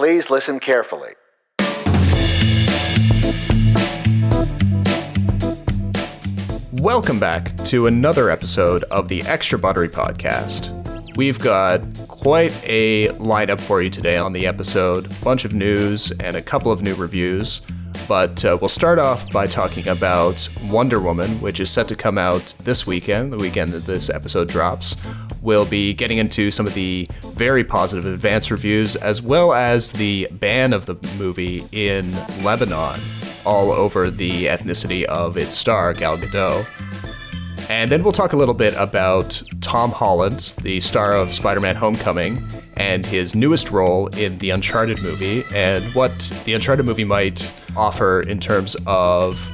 [0.00, 1.10] Please listen carefully.
[6.72, 10.74] Welcome back to another episode of the Extra Buttery Podcast.
[11.16, 16.34] We've got quite a lineup for you today on the episode, bunch of news and
[16.34, 17.60] a couple of new reviews.
[18.08, 22.16] But uh, we'll start off by talking about Wonder Woman, which is set to come
[22.16, 24.96] out this weekend, the weekend that this episode drops.
[25.42, 30.28] We'll be getting into some of the very positive advance reviews, as well as the
[30.32, 32.10] ban of the movie in
[32.42, 33.00] Lebanon,
[33.46, 36.66] all over the ethnicity of its star, Gal Gadot.
[37.70, 41.76] And then we'll talk a little bit about Tom Holland, the star of Spider Man
[41.76, 42.44] Homecoming,
[42.76, 48.22] and his newest role in the Uncharted movie, and what the Uncharted movie might offer
[48.22, 49.50] in terms of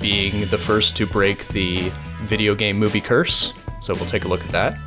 [0.00, 1.92] being the first to break the
[2.24, 3.54] video game movie curse.
[3.80, 4.78] So we'll take a look at that.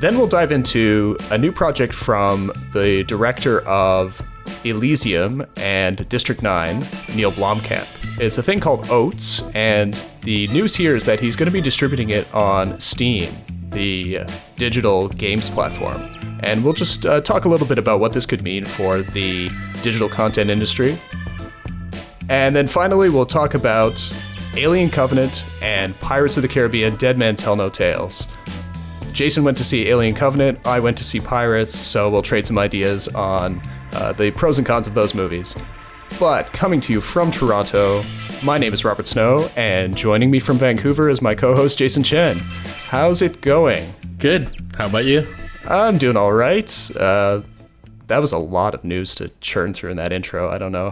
[0.00, 4.22] Then we'll dive into a new project from the director of
[4.64, 6.78] Elysium and District 9,
[7.16, 7.86] Neill Blomkamp.
[8.20, 11.60] It's a thing called Oats, and the news here is that he's going to be
[11.60, 13.32] distributing it on Steam,
[13.70, 14.20] the
[14.56, 16.00] digital games platform.
[16.44, 19.50] And we'll just uh, talk a little bit about what this could mean for the
[19.82, 20.96] digital content industry.
[22.28, 24.00] And then finally, we'll talk about
[24.54, 28.28] Alien Covenant and Pirates of the Caribbean Dead Men Tell No Tales.
[29.12, 32.58] Jason went to see Alien Covenant, I went to see Pirates, so we'll trade some
[32.58, 33.60] ideas on
[33.92, 35.56] uh, the pros and cons of those movies.
[36.18, 38.04] But coming to you from Toronto,
[38.42, 42.02] my name is Robert Snow, and joining me from Vancouver is my co host Jason
[42.02, 42.38] Chen.
[42.38, 43.88] How's it going?
[44.18, 44.48] Good.
[44.76, 45.26] How about you?
[45.66, 46.90] I'm doing all right.
[46.96, 47.42] Uh,
[48.08, 50.48] that was a lot of news to churn through in that intro.
[50.48, 50.86] I don't know.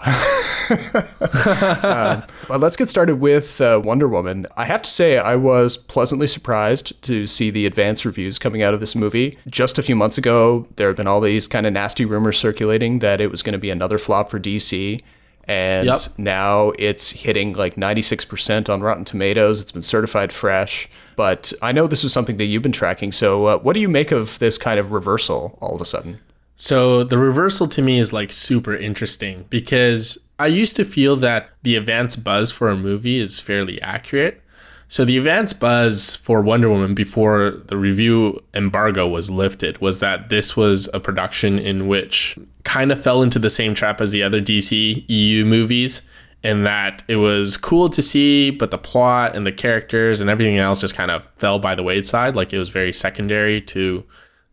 [1.83, 4.47] um, but let's get started with uh, Wonder Woman.
[4.57, 8.75] I have to say, I was pleasantly surprised to see the advance reviews coming out
[8.75, 9.39] of this movie.
[9.49, 12.99] Just a few months ago, there have been all these kind of nasty rumors circulating
[13.01, 15.01] that it was going to be another flop for DC.
[15.49, 15.99] And yep.
[16.19, 19.61] now it's hitting like 96% on Rotten Tomatoes.
[19.61, 20.89] It's been certified fresh.
[21.15, 23.11] But I know this was something that you've been tracking.
[23.11, 26.21] So, uh, what do you make of this kind of reversal all of a sudden?
[26.57, 31.51] So the reversal to me is like super interesting because I used to feel that
[31.63, 34.43] the advance buzz for a movie is fairly accurate.
[34.89, 40.29] So the advance buzz for Wonder Woman before the review embargo was lifted was that
[40.31, 44.23] this was a production in which kind of fell into the same trap as the
[44.23, 46.03] other DC EU movies
[46.43, 50.59] and that it was cool to see, but the plot and the characters and everything
[50.59, 52.37] else just kind of fell by the wayside.
[52.37, 54.05] Like it was very secondary to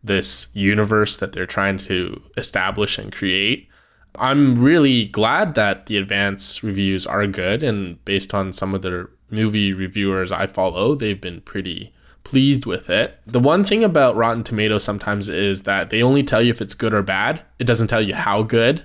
[0.04, 3.68] this universe that they're trying to establish and create.
[4.16, 9.08] I'm really glad that the advance reviews are good, and based on some of the
[9.30, 13.18] movie reviewers I follow, they've been pretty pleased with it.
[13.26, 16.74] The one thing about Rotten Tomatoes sometimes is that they only tell you if it's
[16.74, 18.84] good or bad, it doesn't tell you how good.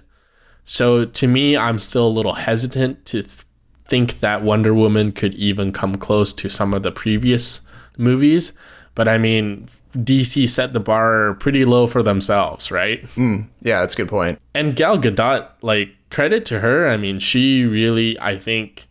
[0.66, 3.44] So to me, I'm still a little hesitant to th-
[3.88, 7.62] think that Wonder Woman could even come close to some of the previous
[7.97, 8.53] movies.
[8.94, 13.04] But I mean, DC set the bar pretty low for themselves, right?
[13.16, 14.40] Mm, yeah, that's a good point.
[14.54, 16.88] And Gal Gadot, like credit to her.
[16.88, 18.88] I mean, she really, I think,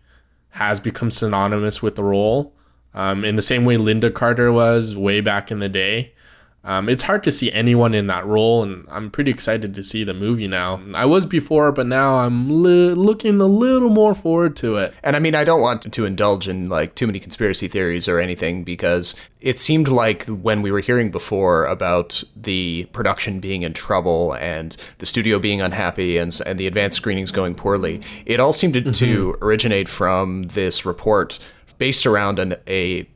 [0.51, 2.53] has become synonymous with the role.
[2.95, 6.15] Um, in the same way Lynda Carter was way back in the day.
[6.69, 10.05] Um, it's hard to see anyone in that role, and I'm pretty excited to see
[10.05, 10.83] the movie now.
[10.93, 14.93] I was before, but now I'm li- looking a little more forward to it.
[15.03, 18.21] And I mean, I don't want to indulge in like too many conspiracy theories or
[18.21, 23.73] anything because it seemed like when we were hearing before about the production being in
[23.73, 28.53] trouble and the studio being unhappy and and the advanced screenings going poorly, it all
[28.53, 28.91] seemed to, mm-hmm.
[28.91, 31.39] to originate from this report
[31.79, 33.09] based around an, a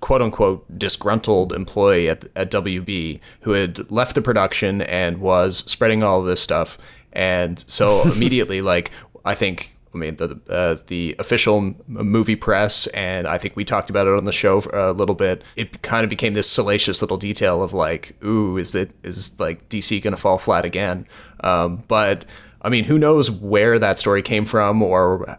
[0.00, 6.02] quote unquote disgruntled employee at, at WB who had left the production and was spreading
[6.02, 6.78] all of this stuff.
[7.12, 8.90] And so immediately, like,
[9.24, 13.90] I think I mean, the uh, the official movie press, and I think we talked
[13.90, 15.42] about it on the show a little bit.
[15.56, 19.68] It kind of became this salacious little detail of like, ooh, is it is like
[19.68, 21.08] DC going to fall flat again?
[21.42, 22.24] Um, but
[22.62, 25.38] I mean, who knows where that story came from or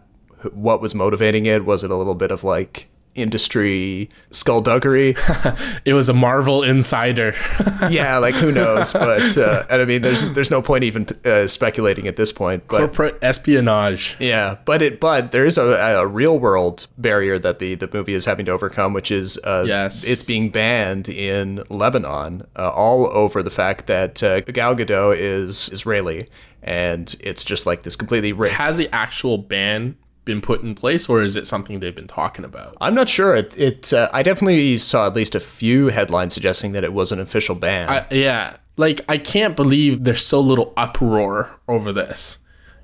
[0.52, 1.64] what was motivating it?
[1.64, 5.14] Was it a little bit of like industry skullduggery.
[5.84, 7.34] it was a Marvel insider.
[7.90, 8.92] yeah, like who knows?
[8.92, 12.64] But uh, and I mean, there's there's no point even uh, speculating at this point.
[12.68, 14.16] But, Corporate espionage.
[14.18, 18.14] Yeah, but it but there is a, a real world barrier that the the movie
[18.14, 23.06] is having to overcome, which is uh, yes, it's being banned in Lebanon, uh, all
[23.08, 26.28] over the fact that uh, Gal Gadot is Israeli,
[26.62, 31.08] and it's just like this completely ra- has the actual ban been put in place,
[31.08, 32.76] or is it something they've been talking about?
[32.80, 33.34] I'm not sure.
[33.34, 37.12] It, it uh, I definitely saw at least a few headlines suggesting that it was
[37.12, 37.88] an official ban.
[37.88, 42.38] I, yeah, like I can't believe there's so little uproar over this.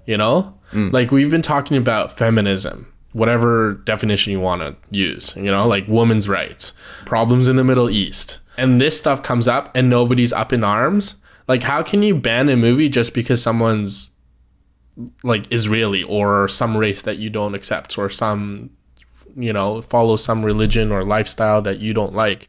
[0.06, 5.36] You know, like we've been talking about feminism, whatever definition you want to use.
[5.36, 6.72] You know, like women's rights,
[7.04, 11.16] problems in the Middle East, and this stuff comes up, and nobody's up in arms.
[11.46, 14.10] Like, how can you ban a movie just because someone's
[15.22, 18.70] like Israeli or some race that you don't accept or some
[19.36, 22.48] you know follow some religion or lifestyle that you don't like.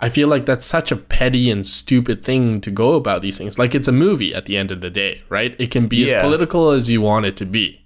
[0.00, 3.58] I feel like that's such a petty and stupid thing to go about these things.
[3.58, 5.54] Like it's a movie at the end of the day right?
[5.58, 6.16] It can be Yeah.
[6.18, 7.84] as political as you want it to be.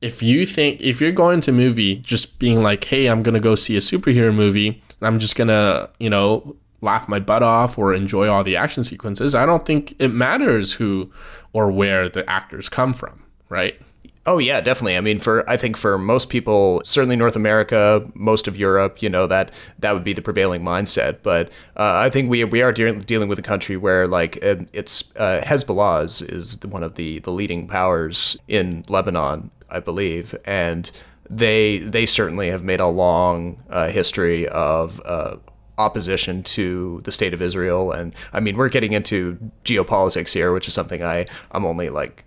[0.00, 3.56] If you think if you're going to movie just being like hey i'm gonna go
[3.56, 4.68] see a superhero movie
[5.00, 8.84] and i'm just gonna you know laugh my butt off or enjoy all the action
[8.84, 11.10] sequences i don't think it matters who
[11.52, 13.80] or where the actors come from right
[14.28, 14.98] Oh yeah, definitely.
[14.98, 19.08] I mean, for I think for most people, certainly North America, most of Europe, you
[19.08, 21.22] know that that would be the prevailing mindset.
[21.22, 21.48] But
[21.78, 25.16] uh, I think we we are dealing dealing with a country where like uh, it's
[25.16, 30.90] uh, Hezbollah is, is one of the the leading powers in Lebanon, I believe, and
[31.30, 35.00] they they certainly have made a long uh, history of.
[35.06, 35.36] Uh,
[35.78, 40.66] opposition to the state of Israel and I mean we're getting into geopolitics here which
[40.66, 42.24] is something I I'm only like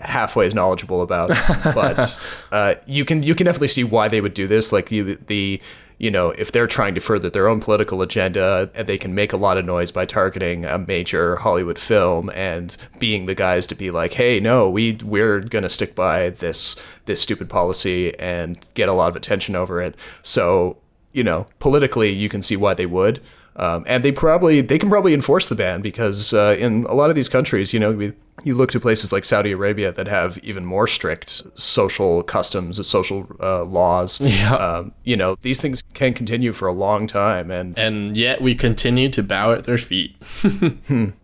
[0.00, 1.28] halfway as knowledgeable about,
[1.74, 2.18] but
[2.52, 4.72] uh, you can you can definitely see why they would do this.
[4.72, 5.60] Like you, the
[5.98, 9.32] you know if they're trying to further their own political agenda and they can make
[9.32, 13.74] a lot of noise by targeting a major Hollywood film and being the guys to
[13.74, 18.88] be like, hey, no, we we're gonna stick by this this stupid policy and get
[18.88, 19.96] a lot of attention over it.
[20.22, 20.78] So
[21.12, 23.20] you know politically you can see why they would.
[23.58, 27.10] Um, and they probably they can probably enforce the ban because uh, in a lot
[27.10, 28.12] of these countries, you know, we,
[28.44, 33.26] you look to places like Saudi Arabia that have even more strict social customs, social
[33.40, 34.20] uh, laws.
[34.28, 34.54] Yeah.
[34.54, 38.54] Um, you know, these things can continue for a long time, and and yet we
[38.54, 40.16] continue to bow at their feet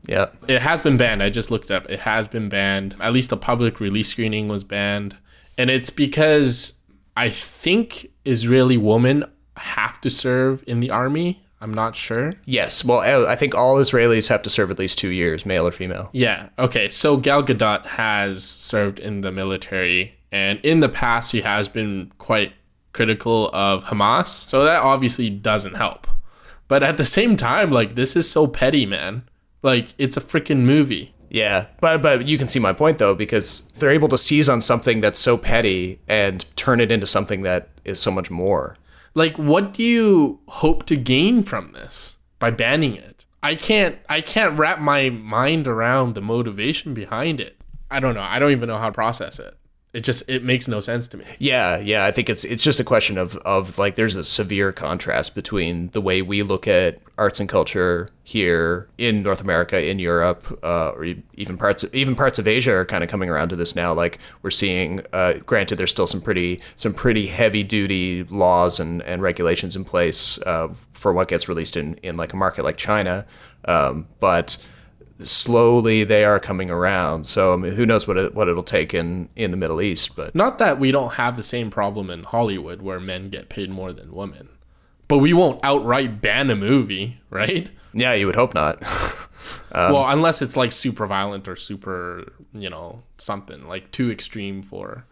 [0.07, 1.23] yeah, It has been banned.
[1.23, 1.89] I just looked it up.
[1.89, 2.97] It has been banned.
[3.01, 5.17] At least the public release screening was banned.
[5.57, 6.75] And it's because
[7.17, 9.25] I think Israeli women
[9.57, 11.44] have to serve in the army.
[11.64, 12.34] I'm not sure.
[12.44, 12.84] yes.
[12.84, 16.11] Well, I think all Israelis have to serve at least two years, male or female.
[16.12, 16.50] Yeah.
[16.58, 16.90] Okay.
[16.90, 22.12] So Gal Gadot has served in the military, and in the past, she has been
[22.19, 22.52] quite
[22.93, 24.28] critical of Hamas.
[24.28, 26.06] So that obviously doesn't help.
[26.69, 29.22] But at the same time, like, this is so petty, man.
[29.62, 31.14] Like, it's a freaking movie.
[31.31, 34.61] Yeah, but but you can see my point though because they're able to seize on
[34.61, 38.76] something that's so petty and turn it into something that is so much more.
[39.14, 43.26] Like what do you hope to gain from this by banning it?
[43.43, 47.56] I can't i can't wrap my mind around the motivation behind it.
[47.90, 48.22] I don't know.
[48.22, 49.56] I don't even know how to process it
[49.94, 52.81] it just it makes no sense to me Yeah, yeah, I think it's it's just
[52.81, 57.00] a question of of like there's a severe contrast between the way we look at
[57.17, 62.38] arts and culture here in North America, in Europe, uh, or even parts even parts
[62.38, 63.93] of Asia are kind of coming around to this now.
[63.93, 69.02] Like we're seeing, uh, granted, there's still some pretty some pretty heavy duty laws and,
[69.02, 72.76] and regulations in place uh, for what gets released in in like a market like
[72.76, 73.26] China,
[73.67, 74.56] um, but
[75.20, 77.25] slowly they are coming around.
[77.25, 80.16] So I mean, who knows what it, what it'll take in in the Middle East,
[80.16, 80.34] but.
[80.34, 83.93] not that we don't have the same problem in hollywood where men get paid more
[83.93, 84.49] than women
[85.08, 88.82] but we won't outright ban a movie right Yeah, you would hope not.
[89.72, 94.62] Um, well unless it's like super violent or super you know something like too extreme
[94.62, 95.05] for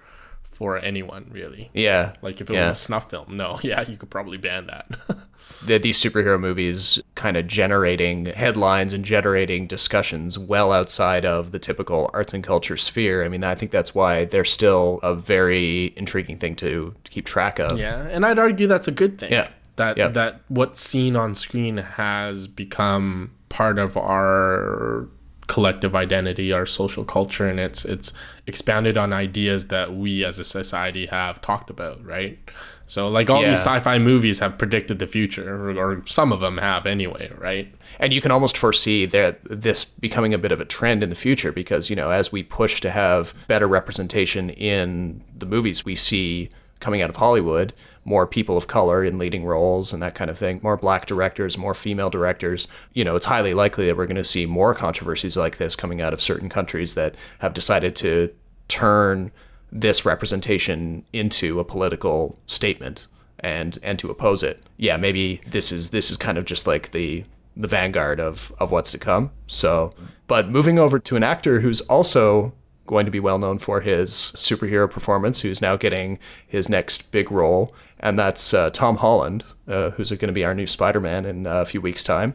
[0.63, 4.11] for anyone really yeah, Like if it was a snuff film, no, yeah, you could
[4.11, 4.87] probably ban that.
[5.67, 11.59] the, these superhero movies kind of generating headlines and generating discussions well outside of the
[11.59, 13.25] typical arts and culture sphere.
[13.25, 17.27] I mean, I think that's why they're still a very intriguing thing to, to keep
[17.27, 17.81] track of.
[17.81, 19.33] yeah, and I'd argue that's a good thing.
[19.33, 19.49] Yeah.
[19.77, 20.09] That Yeah.
[20.09, 25.09] that what's seen on screen has become part of our
[25.49, 28.13] collective identity, our social culture, and it's it's
[28.47, 32.39] expanded on ideas that we as a society have talked about, right?
[32.87, 33.49] So like all Yeah.
[33.51, 37.73] these sci-fi movies have predicted the future, or, or some of them have anyway, right?
[37.99, 41.17] And you can almost foresee that this becoming a bit of a trend in the
[41.17, 45.95] future because, you know, as we push to have better representation in the movies we
[45.97, 47.73] see coming out of Hollywood,
[48.05, 51.57] more people of color in leading roles and that kind of thing, more black directors,
[51.57, 55.37] more female directors, you know, it's highly likely that we're going to see more controversies
[55.37, 58.33] like this coming out of certain countries that have decided to
[58.69, 59.31] turn
[59.71, 63.07] this representation into a political statement
[63.41, 64.63] and and to oppose it.
[64.77, 67.25] Yeah, maybe this is this is kind of just like the
[67.57, 69.31] the vanguard of of what's to come.
[69.47, 69.93] So,
[70.27, 72.53] but moving over to an actor who's also
[72.87, 77.31] going to be well known for his superhero performance, who's now getting his next big
[77.31, 81.25] role, and that's uh, Tom Holland, uh, who's going to be our new Spider Man
[81.25, 82.35] in a few weeks' time.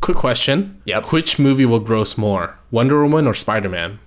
[0.00, 0.80] Quick question.
[0.84, 1.12] Yep.
[1.12, 3.98] Which movie will gross more, Wonder Woman or Spider Man?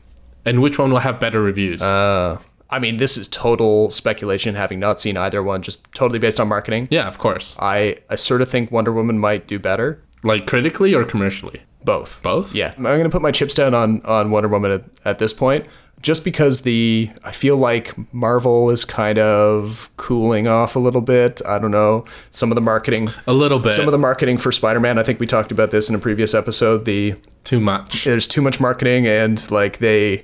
[0.46, 1.82] And which one will have better reviews?
[1.82, 2.38] Uh,
[2.70, 6.48] I mean, this is total speculation, having not seen either one, just totally based on
[6.48, 6.88] marketing.
[6.92, 7.56] yeah, of course.
[7.60, 10.04] I, I sort of think Wonder Woman might do better.
[10.24, 11.62] Like critically or commercially?
[11.84, 12.22] Both.
[12.22, 12.54] Both?
[12.54, 15.66] Yeah, I'm gonna put my chips down on on Wonder Woman at, at this point,
[16.02, 21.42] just because the I feel like Marvel is kind of cooling off a little bit.
[21.46, 23.74] I don't know some of the marketing, A little bit.
[23.74, 24.98] some of the marketing for Spider-Man.
[24.98, 26.86] I think we talked about this in a previous episode.
[26.86, 28.04] The Too much.
[28.06, 30.24] there's too much marketing, and like they,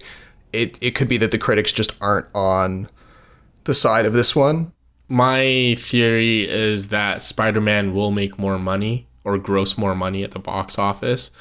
[0.54, 2.88] it it could be that the critics just aren't on
[3.66, 4.72] the side of this one.
[5.08, 10.32] My theory is that Spider Man will make more money or gross more money at
[10.32, 11.32] the box office,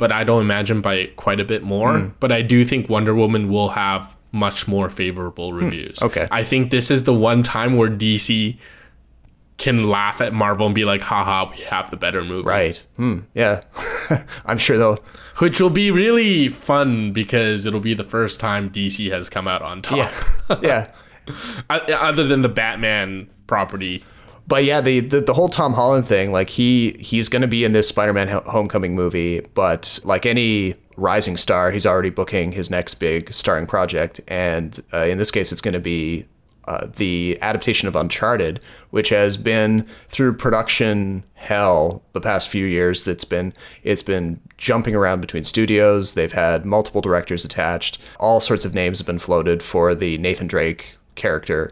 [0.00, 2.10] but I don't imagine by quite a bit more.
[2.20, 6.00] But I do think Wonder Woman will have much more favorable reviews.
[6.00, 6.26] okay.
[6.30, 8.56] I think this is the one time where DC
[9.58, 12.48] can laugh at Marvel and be like, haha, we have the better movie.
[12.48, 12.82] Right.
[12.96, 13.20] Hmm.
[13.34, 13.60] Yeah.
[14.46, 14.98] I'm sure they'll.
[15.36, 19.60] Which will be really fun because it'll be the first time DC has come out
[19.60, 20.10] on top.
[20.48, 20.60] Yeah.
[20.62, 20.92] yeah.
[22.00, 24.02] Other than the Batman property.
[24.50, 27.64] But yeah, the, the the whole Tom Holland thing, like he he's going to be
[27.64, 32.94] in this Spider-Man Homecoming movie, but like any rising star, he's already booking his next
[32.94, 36.26] big starring project, and uh, in this case, it's going to be
[36.64, 38.58] uh, the adaptation of Uncharted,
[38.90, 43.04] which has been through production hell the past few years.
[43.04, 43.54] That's been
[43.84, 46.14] it's been jumping around between studios.
[46.14, 47.98] They've had multiple directors attached.
[48.18, 51.70] All sorts of names have been floated for the Nathan Drake character.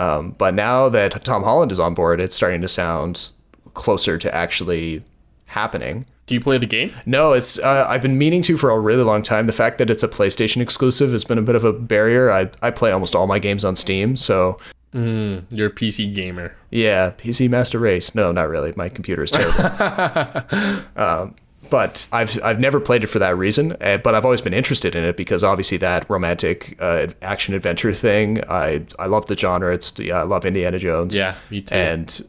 [0.00, 3.30] Um, but now that Tom Holland is on board, it's starting to sound
[3.74, 5.04] closer to actually
[5.46, 6.06] happening.
[6.26, 6.92] Do you play the game?
[7.06, 9.46] No, it's uh, I've been meaning to for a really long time.
[9.46, 12.30] The fact that it's a PlayStation exclusive has been a bit of a barrier.
[12.30, 14.56] I, I play almost all my games on Steam, so
[14.94, 16.54] Mm, you're a PC gamer.
[16.70, 18.12] yeah, PC Master Race.
[18.14, 18.72] No, not really.
[18.76, 20.82] My computer is terrible.
[20.96, 21.34] um,
[21.70, 23.76] but I've I've never played it for that reason.
[23.80, 27.94] Uh, but I've always been interested in it because obviously that romantic uh, action adventure
[27.94, 28.42] thing.
[28.48, 29.72] I I love the genre.
[29.72, 31.16] It's yeah, I love Indiana Jones.
[31.16, 31.74] Yeah, me too.
[31.74, 32.24] And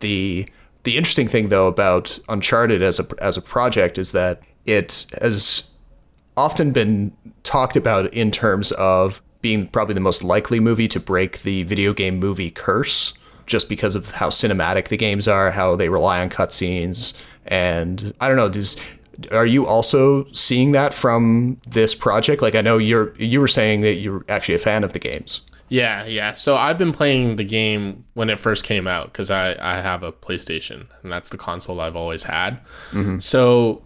[0.00, 0.48] the
[0.82, 5.70] the interesting thing though about Uncharted as a as a project is that it has
[6.36, 11.42] often been talked about in terms of being probably the most likely movie to break
[11.42, 13.14] the video game movie curse
[13.46, 17.14] just because of how cinematic the games are, how they rely on cutscenes,
[17.48, 18.48] and I don't know.
[18.48, 18.76] Does
[19.32, 22.42] are you also seeing that from this project?
[22.42, 25.42] Like I know you're you were saying that you're actually a fan of the games.
[25.68, 26.34] Yeah, yeah.
[26.34, 30.02] So I've been playing the game when it first came out because I, I have
[30.02, 32.60] a PlayStation and that's the console I've always had.
[32.92, 33.18] Mm-hmm.
[33.18, 33.82] So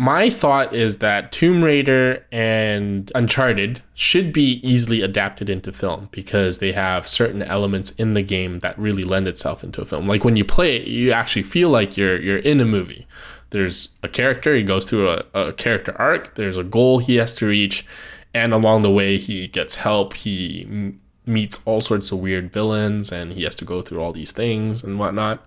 [0.00, 6.58] my thought is that Tomb Raider and Uncharted should be easily adapted into film because
[6.58, 10.06] they have certain elements in the game that really lend itself into a film.
[10.06, 13.06] Like when you play it, you actually feel like you're you're in a movie.
[13.50, 17.34] There's a character, he goes through a, a character arc, there's a goal he has
[17.34, 17.84] to reach,
[18.32, 20.94] and along the way he gets help, he
[21.26, 24.82] meets all sorts of weird villains, and he has to go through all these things
[24.82, 25.46] and whatnot.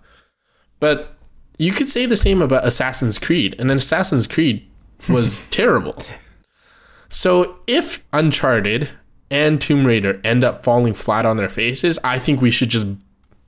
[0.79, 1.17] But
[1.57, 4.67] you could say the same about Assassin's Creed, and then Assassin's Creed
[5.09, 5.95] was terrible.
[7.09, 8.89] So if Uncharted
[9.29, 12.87] and Tomb Raider end up falling flat on their faces, I think we should just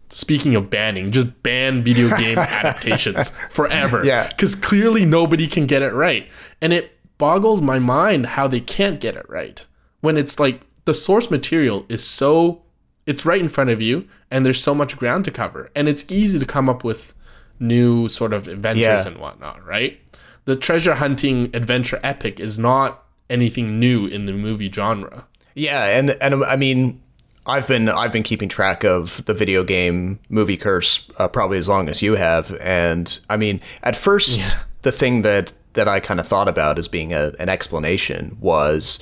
[0.10, 4.06] speaking of banning, just ban video game adaptations forever.
[4.06, 4.28] Yeah.
[4.30, 6.30] Because clearly nobody can get it right.
[6.62, 9.66] And it boggles my mind how they can't get it right.
[10.02, 12.62] When it's like the source material is so
[13.06, 15.70] it's right in front of you and there's so much ground to cover.
[15.76, 17.14] And it's easy to come up with
[17.60, 19.08] new sort of adventures Yeah.
[19.08, 20.00] and whatnot, right?
[20.46, 25.26] The treasure hunting adventure epic is not anything new in the movie genre.
[25.56, 27.02] Yeah, and and I mean,
[27.48, 31.68] I've been I've been keeping track of the video game movie curse uh, probably as
[31.70, 34.40] long as you have, and I mean, at first,
[34.84, 39.00] the thing that that I kind of thought about as being a, an explanation was.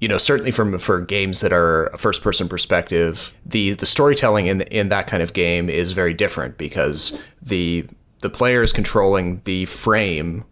[0.00, 4.46] You know, certainly from for games that are a first person perspective, the the storytelling
[4.46, 7.86] in in that kind of game is very different because the
[8.20, 10.44] the player is controlling the frame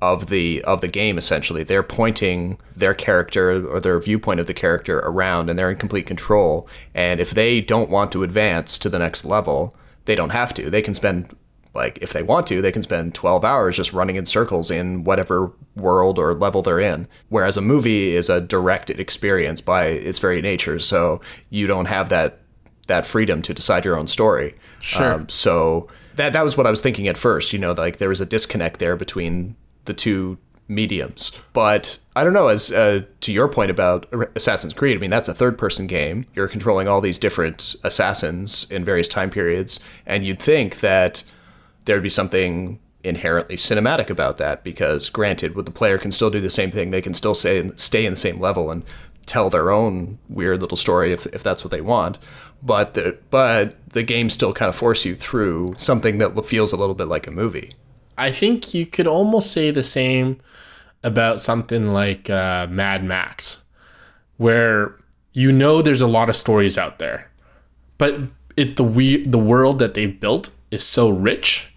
[0.00, 1.64] of the of the game essentially.
[1.64, 6.06] They're pointing their character or their viewpoint of the character around and they're in complete
[6.06, 6.68] control.
[6.94, 10.70] And if they don't want to advance to the next level they don't have to.
[10.70, 11.34] They can spend
[11.74, 15.04] like if they want to they can spend 12 hours just running in circles in
[15.04, 20.18] whatever world or level they're in whereas a movie is a directed experience by its
[20.18, 22.40] very nature so you don't have that
[22.86, 25.24] that freedom to decide your own story Sure.
[25.28, 27.52] so that that was what I was thinking at first.
[27.52, 30.38] You know, like there was a disconnect there between the two
[30.68, 31.32] mediums.
[31.52, 32.48] But I don't know.
[32.48, 36.26] As uh, to your point about Assassin's Creed, I mean that's a third-person game.
[36.34, 41.24] You're controlling all these different assassins in various time periods, and you'd think that
[41.84, 46.40] there'd be something inherently cinematic about that because granted with the player can still do
[46.40, 46.90] the same thing.
[46.90, 48.82] They can still say stay in the same level and
[49.26, 52.18] tell their own weird little story if, if that's what they want.
[52.62, 56.76] But the but the game still kind of force you through something that feels a
[56.76, 57.74] little bit like a movie.
[58.16, 60.40] I think you could almost say the same
[61.02, 63.62] about something like uh, mad max
[64.38, 64.98] where
[65.32, 67.30] you know there's a lot of stories out there
[67.98, 68.18] but
[68.56, 71.73] it the we the world that they've built is so rich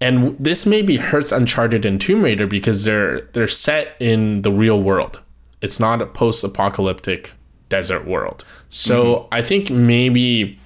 [0.00, 4.80] and this maybe hurts Uncharted and Tomb Raider because they're they're set in the real
[4.80, 5.20] world.
[5.60, 7.32] It's not a post-apocalyptic
[7.68, 8.44] desert world.
[8.68, 9.34] So mm-hmm.
[9.34, 10.58] I think maybe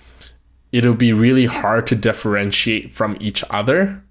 [0.70, 4.02] it'll be really hard to differentiate from each other.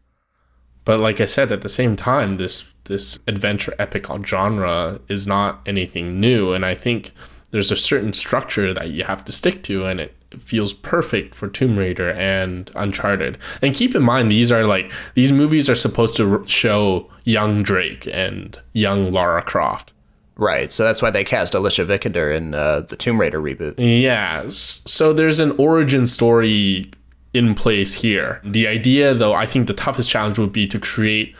[0.85, 5.61] But like I said, at the same time, this this adventure epic genre is not
[5.67, 7.11] anything new, and I think
[7.51, 11.47] there's a certain structure that you have to stick to, and it feels perfect for
[11.47, 13.37] Tomb Raider and Uncharted.
[13.61, 18.07] And keep in mind, these are like these movies are supposed to show young Drake
[18.11, 19.93] and young Lara Croft.
[20.37, 23.75] Right, so that's why they cast Alicia Vikander in uh, the Tomb Raider reboot.
[23.77, 26.89] Yes, so there's an origin story
[27.33, 28.41] in place here.
[28.43, 31.35] The idea, though, I think the toughest challenge would be to create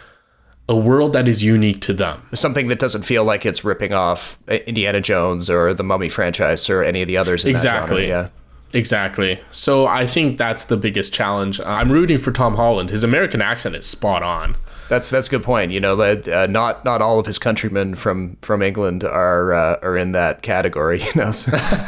[0.69, 2.21] a world that is unique to them.
[2.33, 6.83] Something that doesn't feel like it's ripping off Indiana Jones or the Mummy franchise or
[6.83, 7.43] any of the others.
[7.43, 8.07] exactly.
[8.07, 8.29] yeah.
[8.73, 9.39] Exactly.
[9.49, 11.59] So I think that's the biggest challenge.
[11.61, 12.89] I'm rooting for Tom Holland.
[12.89, 14.57] His American accent is spot on.
[14.89, 15.71] That's that's a good point.
[15.71, 19.95] You know, uh, not not all of his countrymen from from England are uh, are
[19.95, 21.01] in that category.
[21.11, 21.31] You know,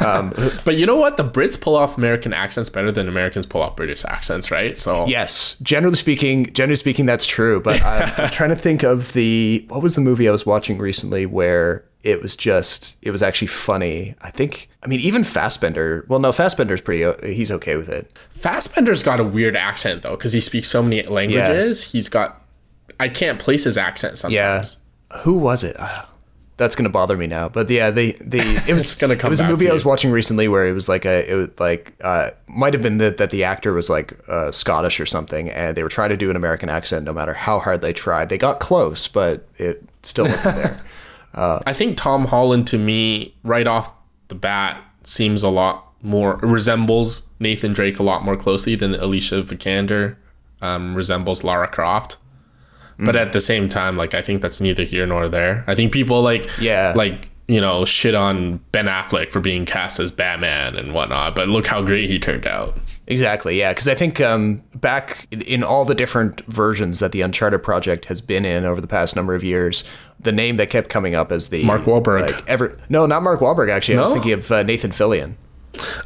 [0.04, 1.16] um, but you know what?
[1.16, 4.76] The Brits pull off American accents better than Americans pull off British accents, right?
[4.76, 7.60] So yes, generally speaking, generally speaking, that's true.
[7.60, 10.78] But I'm, I'm trying to think of the what was the movie I was watching
[10.78, 14.14] recently where it was just it was actually funny.
[14.20, 16.04] I think I mean even Fassbender.
[16.08, 17.34] Well, no, Fassbender's pretty.
[17.34, 18.12] He's okay with it.
[18.30, 21.86] Fassbender's got a weird accent though because he speaks so many languages.
[21.86, 21.92] Yeah.
[21.92, 22.42] He's got
[23.00, 24.78] I can't place his accent sometimes.
[25.10, 25.18] Yeah.
[25.22, 25.76] Who was it?
[25.78, 26.04] Uh,
[26.58, 27.48] that's gonna bother me now.
[27.48, 29.28] But yeah, they the it was gonna come.
[29.28, 31.48] It was a movie I was watching recently where it was like a it was
[31.58, 35.48] like uh might have been that that the actor was like uh, Scottish or something,
[35.48, 37.04] and they were trying to do an American accent.
[37.06, 40.80] No matter how hard they tried, they got close, but it still wasn't there.
[41.34, 43.92] Uh, I think Tom Holland to me right off
[44.28, 49.42] the bat seems a lot more resembles Nathan Drake a lot more closely than Alicia
[49.42, 50.16] Vikander
[50.60, 52.18] um, resembles Lara Croft.
[52.98, 53.20] But mm.
[53.20, 55.64] at the same time, like I think that's neither here nor there.
[55.66, 60.00] I think people like yeah, like you know shit on Ben Affleck for being cast
[60.00, 62.76] as Batman and whatnot, but look how great he turned out.
[63.06, 63.72] Exactly, yeah.
[63.72, 68.20] Because I think um, back in all the different versions that the Uncharted project has
[68.20, 69.84] been in over the past number of years,
[70.18, 72.32] the name that kept coming up as the Mark Wahlberg.
[72.32, 73.70] Like ever, no, not Mark Wahlberg.
[73.70, 74.00] Actually, no?
[74.00, 75.34] I was thinking of uh, Nathan Fillion.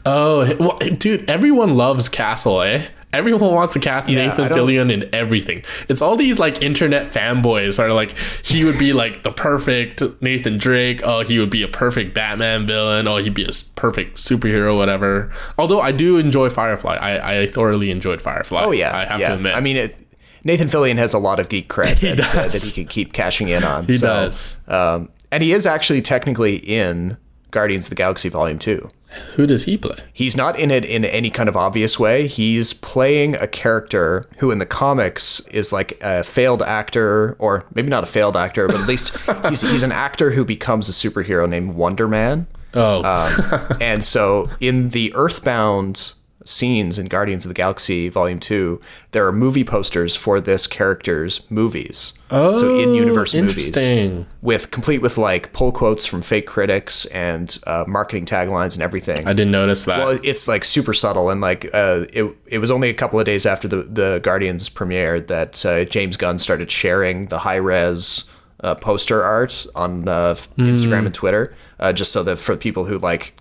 [0.07, 2.87] Oh, well, dude, everyone loves Castle, eh?
[3.13, 5.65] Everyone wants to cast yeah, Nathan Fillion in everything.
[5.89, 10.59] It's all these like internet fanboys are like, he would be like the perfect Nathan
[10.59, 11.01] Drake.
[11.03, 13.09] Oh, he would be a perfect Batman villain.
[13.09, 15.33] Oh, he'd be a perfect superhero, whatever.
[15.57, 16.97] Although I do enjoy Firefly.
[16.97, 18.63] I, I thoroughly enjoyed Firefly.
[18.63, 19.29] Oh yeah, I have yeah.
[19.29, 19.55] to admit.
[19.55, 19.97] I mean, it,
[20.45, 23.49] Nathan Fillion has a lot of geek cred that, uh, that, he can keep cashing
[23.49, 23.87] in on.
[23.87, 24.69] He so, does.
[24.69, 27.17] Um, and he is actually technically in
[27.51, 28.91] Guardians of the Galaxy Volume Two.
[29.35, 29.97] Who does he play?
[30.13, 32.27] He's not in it in any kind of obvious way.
[32.27, 37.89] He's playing a character who, in the comics, is like a failed actor, or maybe
[37.89, 39.17] not a failed actor, but at least
[39.49, 42.47] he's, he's an actor who becomes a superhero named Wonder Man.
[42.75, 43.03] Oh.
[43.03, 46.13] um, and so in the Earthbound
[46.45, 51.49] scenes in Guardians of the Galaxy Volume 2, there are movie posters for this character's
[51.51, 52.15] movies.
[52.31, 54.11] Oh, so in universe interesting.
[54.11, 58.83] movies with complete with like pull quotes from fake critics and uh, marketing taglines and
[58.83, 59.27] everything.
[59.27, 59.99] I didn't notice that.
[59.99, 62.37] Well, it's like super subtle and like uh, it.
[62.47, 66.17] It was only a couple of days after the the Guardians premiere that uh, James
[66.17, 68.25] Gunn started sharing the high res.
[68.61, 71.07] Uh, poster art on uh, Instagram mm.
[71.07, 73.37] and Twitter, uh, just so that for people who like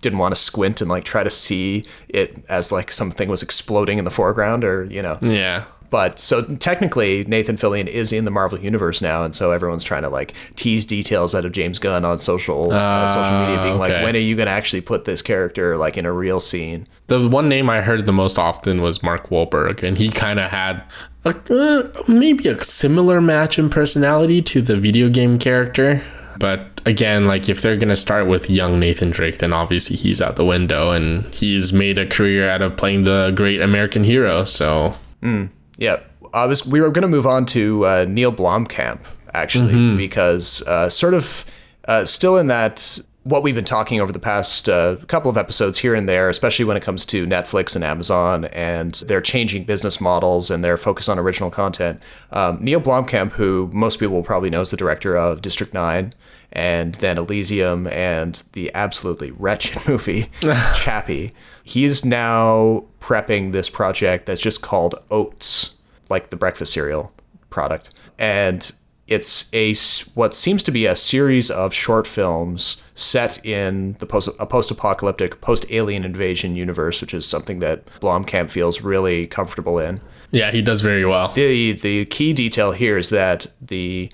[0.00, 3.98] didn't want to squint and like try to see it as like something was exploding
[3.98, 5.18] in the foreground or you know.
[5.20, 5.64] Yeah.
[5.88, 10.02] But so technically Nathan Fillion is in the Marvel universe now and so everyone's trying
[10.02, 13.80] to like tease details out of James Gunn on social uh, uh, social media being
[13.80, 13.94] okay.
[13.94, 16.86] like when are you going to actually put this character like in a real scene?
[17.06, 20.50] The one name I heard the most often was Mark Wahlberg and he kind of
[20.50, 20.82] had
[21.24, 26.04] a, uh, maybe a similar match in personality to the video game character
[26.38, 30.36] but again, like if they're gonna start with young Nathan Drake, then obviously he's out
[30.36, 34.44] the window, and he's made a career out of playing the great American hero.
[34.44, 36.00] So, mm, yeah,
[36.32, 36.66] I was.
[36.66, 39.00] We were gonna move on to uh, Neill Blomkamp
[39.34, 41.44] actually, because uh, sort of
[41.86, 45.78] uh, still in that what we've been talking over the past uh, couple of episodes
[45.78, 50.00] here and there, especially when it comes to Netflix and Amazon and their changing business
[50.00, 52.00] models and their focus on original content.
[52.30, 56.14] Um, Neill Blomkamp, who most people will probably know is the director of District 9
[56.52, 60.30] and then Elysium and the absolutely wretched movie
[60.76, 61.32] Chappie,
[61.64, 65.74] he's now prepping this project that's just called Oats,
[66.08, 67.12] like the breakfast cereal
[67.50, 67.92] product.
[68.20, 68.70] And
[69.08, 69.74] it's a
[70.14, 75.40] what seems to be a series of short films set in the post a post-apocalyptic,
[75.40, 80.00] post-alien invasion universe, which is something that Blomkamp feels really comfortable in.
[80.32, 81.28] Yeah, he does very well.
[81.28, 84.10] The the key detail here is that the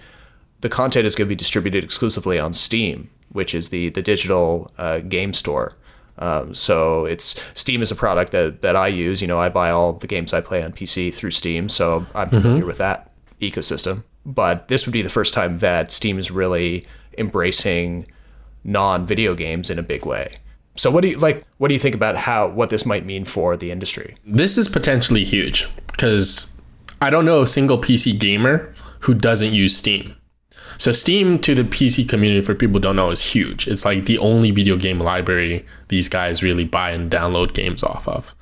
[0.60, 4.70] the content is going to be distributed exclusively on Steam, which is the the digital
[4.76, 5.74] uh, game store.
[6.18, 9.22] Um, so it's Steam is a product that, that I use.
[9.22, 12.28] You know, I buy all the games I play on PC through Steam, so I'm
[12.28, 14.04] familiar with that ecosystem.
[14.24, 16.84] But this would be the first time that Steam is really
[17.18, 18.06] embracing
[18.64, 20.36] non-video games in a big way.
[20.76, 21.44] So what do you like?
[21.58, 24.16] What do you think about how what this might mean for the industry?
[24.24, 26.54] This is potentially huge because
[27.00, 30.16] I don't know a single PC gamer who doesn't use Steam.
[30.78, 33.68] So Steam to the PC community, for people don't know, is huge.
[33.68, 38.08] It's like the only video game library these guys really buy and download games off
[38.08, 38.34] of.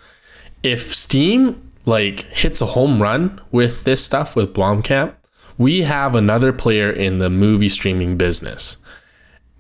[0.63, 5.15] If Steam like hits a home run with this stuff with Blomkamp,
[5.61, 8.79] we have another player in the movie streaming business.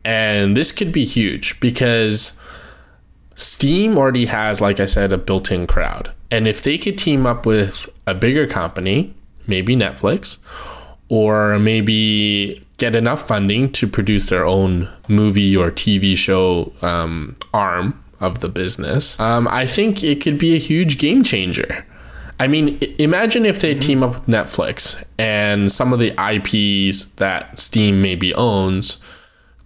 [0.02, 2.40] And this could be huge because
[3.34, 6.10] Steam already has, like I said, a built in crowd.
[6.30, 9.14] And if they could team up with a bigger company,
[9.46, 10.38] maybe Netflix,
[11.10, 18.02] or maybe get enough funding to produce their own movie or TV show um, arm
[18.20, 21.84] of the business, um, I think it could be a huge game changer.
[22.40, 23.81] I mean, imagine if they mm-hmm.
[23.81, 28.98] team up with Netflix and some of the IPs that Steam maybe owns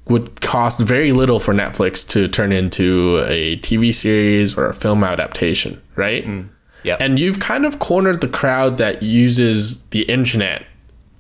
[0.09, 5.05] would cost very little for Netflix to turn into a TV series or a film
[5.05, 6.27] adaptation, right?
[6.27, 6.51] Mm.
[6.83, 6.97] Yeah.
[6.99, 10.67] And you've kind of cornered the crowd that uses the internet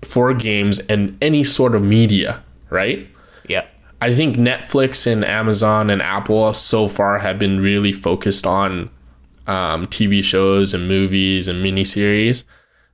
[0.03, 3.09] for games and any sort of media, right?
[3.49, 3.67] yeah.
[4.03, 8.91] I think Netflix and Amazon and Apple so far have been really focused on
[9.47, 12.45] um, TV shows and movies and miniseries.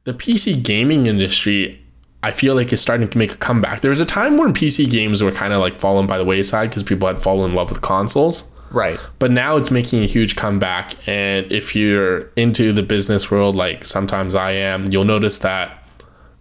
[0.04, 1.80] The PC gaming industry,
[2.22, 3.80] I feel like, is starting to make a comeback.
[3.80, 6.70] There was a time when PC games were kind of like fallen by the wayside
[6.70, 8.50] because people had fallen in love with consoles.
[8.70, 8.98] Right.
[9.18, 10.96] But now it's making a huge comeback.
[11.08, 15.76] And if you're into the business world, like sometimes I am, you'll notice that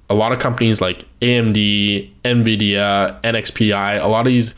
[0.09, 4.55] a lot of companies like AMD, Nvidia, NXPI, a lot of these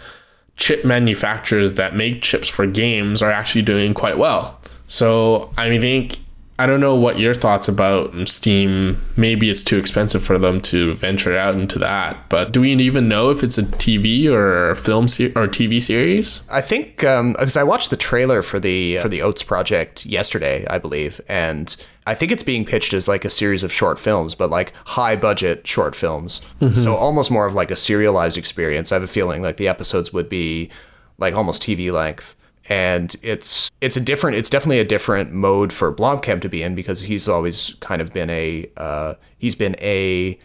[0.62, 4.60] chip manufacturers that make chips for games are actually doing quite well.
[4.86, 6.20] So I think
[6.62, 9.02] I don't know what your thoughts about Steam.
[9.18, 12.30] Maybe it's too expensive for them to venture out into that.
[12.30, 15.82] But do we even know if it's a TV or a film se- or TV
[15.82, 16.48] series?
[16.52, 20.68] I think um, because I watched the trailer for the for the Oats project yesterday,
[20.70, 24.36] I believe, and I think it's being pitched as like a series of short films,
[24.36, 26.42] but like high budget short films.
[26.60, 26.76] Mm-hmm.
[26.76, 28.92] So almost more of like a serialized experience.
[28.92, 30.70] I have a feeling like the episodes would be
[31.18, 32.36] like almost TV length.
[32.72, 36.74] And it's it's a different it's definitely a different mode for Blomkamp to be in
[36.74, 40.40] because he's always kind of been a uh, he's been a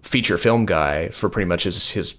[0.00, 2.18] feature film guy for pretty much his his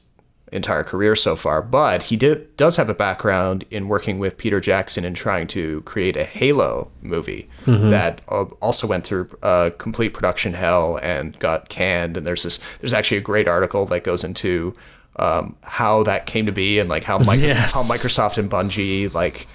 [0.52, 4.60] entire career so far, but he did does have a background in working with Peter
[4.60, 7.48] Jackson and trying to create a Halo movie
[7.90, 12.18] that uh, also went through uh, complete production hell and got canned.
[12.18, 14.74] And there's this there's actually a great article that goes into
[15.18, 17.74] um, how that came to be and like how Yes.
[17.74, 19.48] how Microsoft and Bungie like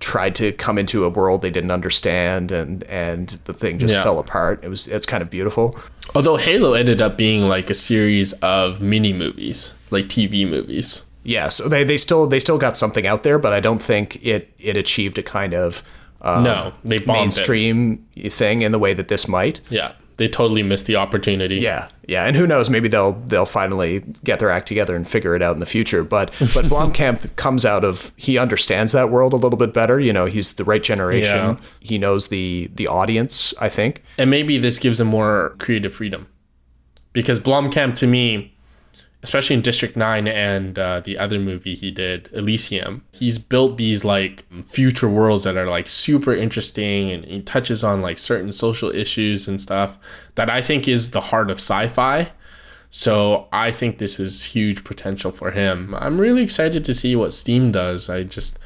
[0.00, 4.02] tried to come into a world they didn't understand and and the thing just Yeah.
[4.02, 4.64] fell apart.
[4.64, 5.78] It was it's kind of beautiful.
[6.14, 11.06] Although Halo ended up being like a series of mini movies, like TV movies.
[11.24, 14.24] Yeah, so they, they still they still got something out there, but I don't think
[14.26, 15.84] it it achieved a kind of
[16.20, 17.20] um, No, they bombed it.
[17.20, 19.60] mainstream thing in the way that this might.
[19.70, 19.92] Yeah,
[20.22, 21.56] they totally missed the opportunity.
[21.56, 22.70] Yeah, yeah, and who knows?
[22.70, 26.04] Maybe they'll they'll finally get their act together and figure it out in the future.
[26.04, 29.98] But but Blomkamp comes out of he understands that world a little bit better.
[29.98, 31.36] You know, he's the right generation.
[31.36, 31.56] Yeah.
[31.80, 33.52] He knows the the audience.
[33.60, 34.04] I think.
[34.16, 36.28] And maybe this gives him more creative freedom.
[37.12, 38.54] Because Blomkamp, to me,
[39.22, 44.04] especially in District 9 and uh, the other movie he did, Elysium, he's built these
[44.04, 48.90] like future worlds that are like super interesting and he touches on like certain social
[48.90, 49.98] issues and stuff
[50.34, 52.32] that I think is the heart of sci fi.
[52.90, 55.94] So I think this is huge potential for him.
[55.94, 58.10] I'm really excited to see what Steam does.
[58.10, 58.58] I just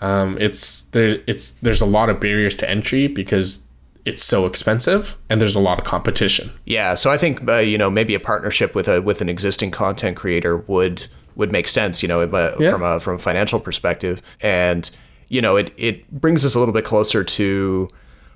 [0.00, 3.63] um, it's there it's there's a lot of barriers to entry because
[4.04, 6.52] it's so expensive and there's a lot of competition.
[6.66, 9.70] Yeah, so I think uh, you know maybe a partnership with a with an existing
[9.70, 12.02] content creator would would make sense.
[12.02, 12.70] You know, uh, Yeah.
[12.70, 14.90] from a from a financial perspective, and
[15.28, 17.88] you know it it brings us a little bit closer to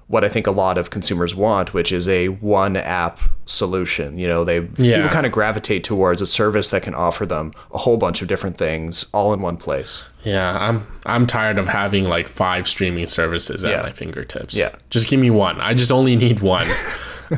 [0.09, 4.19] what I think a lot of consumers want, which is a one app solution.
[4.19, 4.97] You know, they Yeah.
[4.97, 8.29] people kind of gravitate towards a service that can offer them a whole bunch of
[8.29, 10.05] different things all in one place.
[10.25, 13.83] Yeah, I'm I'm tired of having like five streaming services at Yeah.
[13.83, 14.57] my fingertips.
[14.57, 14.71] Yeah.
[14.91, 15.61] Just give me one.
[15.61, 16.67] I just only need one.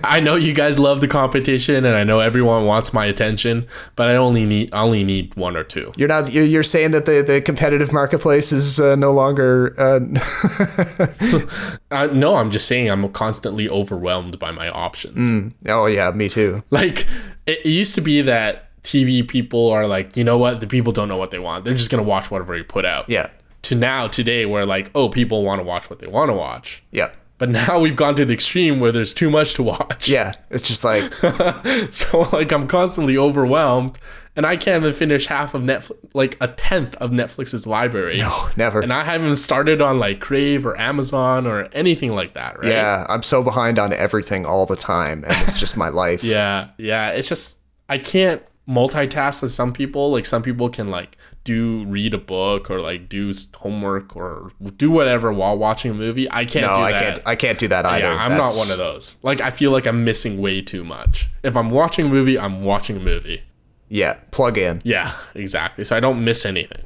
[0.04, 4.08] I know you guys love the competition and I know everyone wants my attention, but
[4.08, 5.92] I only need I only need one or two.
[5.96, 10.00] You're not you're, you're saying that the, the competitive marketplace is uh, no longer uh,
[11.90, 15.54] Uh, no, I'm just saying I'm constantly overwhelmed by my options.
[15.68, 17.00] oh yeah me too Like
[17.46, 20.92] it, it used to be that TV people are like, you know what, the people
[20.92, 21.64] don't know what they want.
[21.64, 23.08] They're just gonna watch whatever you put out.
[23.08, 23.30] yeah
[23.62, 26.82] To now today where like, oh, people want to watch what they want to watch.
[26.92, 30.08] yeah But now we've gone to the extreme where there's too much to watch.
[30.08, 31.12] yeah it's just like
[31.92, 33.98] So like I'm constantly overwhelmed
[34.36, 38.18] and I can't even finish half of Netflix like a tenth of Netflix's library.
[38.18, 42.58] no never And I haven't started on like Crave or Amazon or anything like that,
[42.58, 42.68] right?
[42.68, 46.22] Yeah, I'm so behind on everything all the time, and it's just my life.
[46.22, 47.10] Yeah, yeah.
[47.10, 50.12] It's just I can't multitask as some people.
[50.12, 54.90] Like some people can like do read a book or like do homework or do
[54.90, 56.30] whatever while watching a movie.
[56.30, 57.18] I can't No, do I can't.
[57.26, 58.06] I can't do that either.
[58.12, 59.16] yeah, I'm That's- not one of those.
[59.22, 61.28] Like I feel like I'm missing way too much.
[61.42, 63.42] If I'm watching a movie, I'm watching a movie.
[63.88, 64.80] Yeah, plug in.
[64.84, 65.84] Yeah, exactly.
[65.84, 66.84] So I don't miss anything.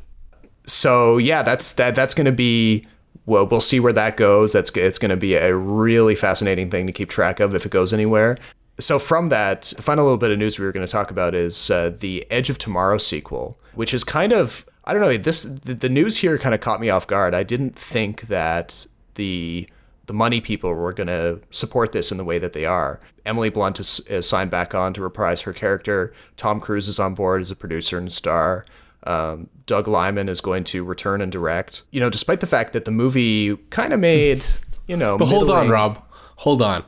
[0.66, 1.94] So yeah, that's that.
[1.94, 2.86] That's going to be.
[3.26, 4.52] Well, we'll see where that goes.
[4.52, 7.70] That's it's going to be a really fascinating thing to keep track of if it
[7.72, 8.36] goes anywhere.
[8.78, 11.34] So from that, the final little bit of news we were going to talk about
[11.34, 15.16] is uh, the Edge of Tomorrow sequel, which is kind of I don't know.
[15.16, 17.34] This the, the news here kind of caught me off guard.
[17.34, 19.68] I didn't think that the
[20.06, 23.00] the money people were going to support this in the way that they are.
[23.24, 26.12] Emily Blunt is, is signed back on to reprise her character.
[26.36, 28.64] Tom Cruise is on board as a producer and star.
[29.04, 31.84] Um, Doug Liman is going to return and direct.
[31.90, 34.44] You know, despite the fact that the movie kind of made,
[34.86, 36.02] you know, But hold on, Rob.
[36.36, 36.84] Hold on.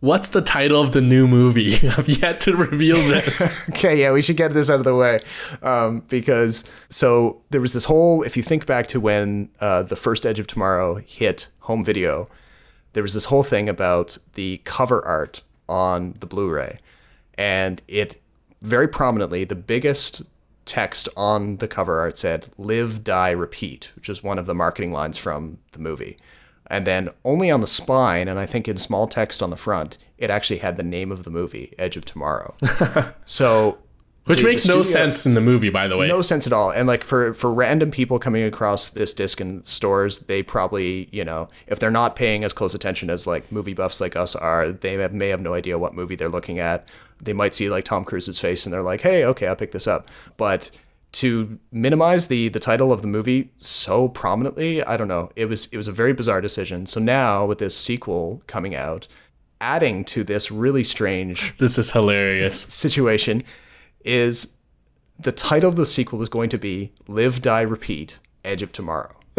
[0.00, 1.74] What's the title of the new movie?
[1.88, 3.40] I've yet to reveal this.
[3.68, 5.20] Okay, yeah, we should get this out of the way
[5.62, 8.22] um, because so there was this whole.
[8.22, 12.28] If you think back to when uh, the first Edge of Tomorrow hit home video,
[12.94, 16.78] there was this whole thing about the cover art on the Blu-ray,
[17.34, 18.20] and it
[18.62, 20.22] very prominently the biggest
[20.64, 24.92] text on the cover art said "Live, Die, Repeat," which is one of the marketing
[24.92, 26.16] lines from the movie.
[26.70, 29.98] And then only on the spine, and I think in small text on the front,
[30.16, 32.54] it actually had the name of the movie, Edge of Tomorrow.
[33.24, 33.78] so
[34.26, 36.06] Which the- makes the no sense in the movie, by the way.
[36.06, 36.70] no sense at all.
[36.70, 41.24] And like for for random people coming across this disc in stores, they probably you
[41.24, 44.70] know if they're not paying as close attention as like movie buffs like us are,
[44.70, 46.86] they have, may have no idea what movie they're looking at.
[47.20, 49.86] They might see like Tom Cruise's face and they're like, hey, okay, I'll pick this
[49.88, 50.06] up.
[50.36, 50.70] But
[51.12, 55.30] to minimize the the title of the movie so prominently, I don't know.
[55.36, 56.86] It was it was a very bizarre decision.
[56.86, 59.08] So now with this sequel coming out,
[59.60, 62.60] adding to this really strange This is hilarious.
[62.62, 63.42] situation
[64.04, 64.56] is
[65.18, 69.14] the title of the sequel is going to be Live, Die, Repeat, Edge of Tomorrow.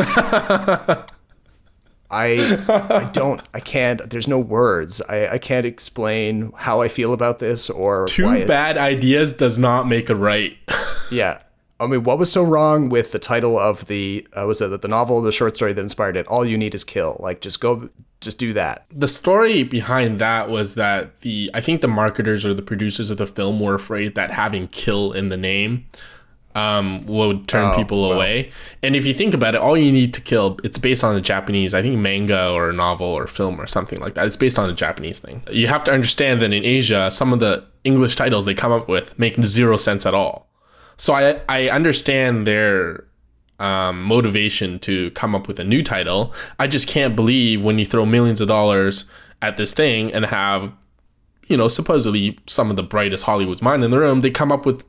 [2.14, 5.02] I I don't I can't there's no words.
[5.08, 9.32] I, I can't explain how I feel about this or Two why it- bad ideas
[9.32, 10.58] does not make a right.
[11.12, 11.42] yeah.
[11.82, 14.88] I mean, what was so wrong with the title of the uh, was it the
[14.88, 16.28] novel, the short story that inspired it?
[16.28, 17.18] All you need is kill.
[17.20, 17.90] Like, just go,
[18.22, 18.86] just do that.
[18.92, 23.18] the story behind that was that the I think the marketers or the producers of
[23.18, 25.88] the film were afraid that having kill in the name
[26.54, 28.52] um, would turn Oh, people away.
[28.84, 31.22] And if you think about it, all you need to kill it's based on a
[31.22, 34.28] Japanese, I think manga or novel or film or something like that.
[34.28, 35.42] It's based on a Japanese thing.
[35.50, 38.88] You have to understand that in Asia, some of the English titles they come up
[38.88, 40.51] with make zero sense at all.
[41.02, 43.06] So I I understand their
[43.58, 46.32] um, motivation to come up with a new title.
[46.60, 49.06] I just can't believe when you throw millions of dollars
[49.42, 50.72] at this thing and have,
[51.48, 54.64] you know, supposedly some of the brightest Hollywood's mind in the room, they come up
[54.64, 54.86] with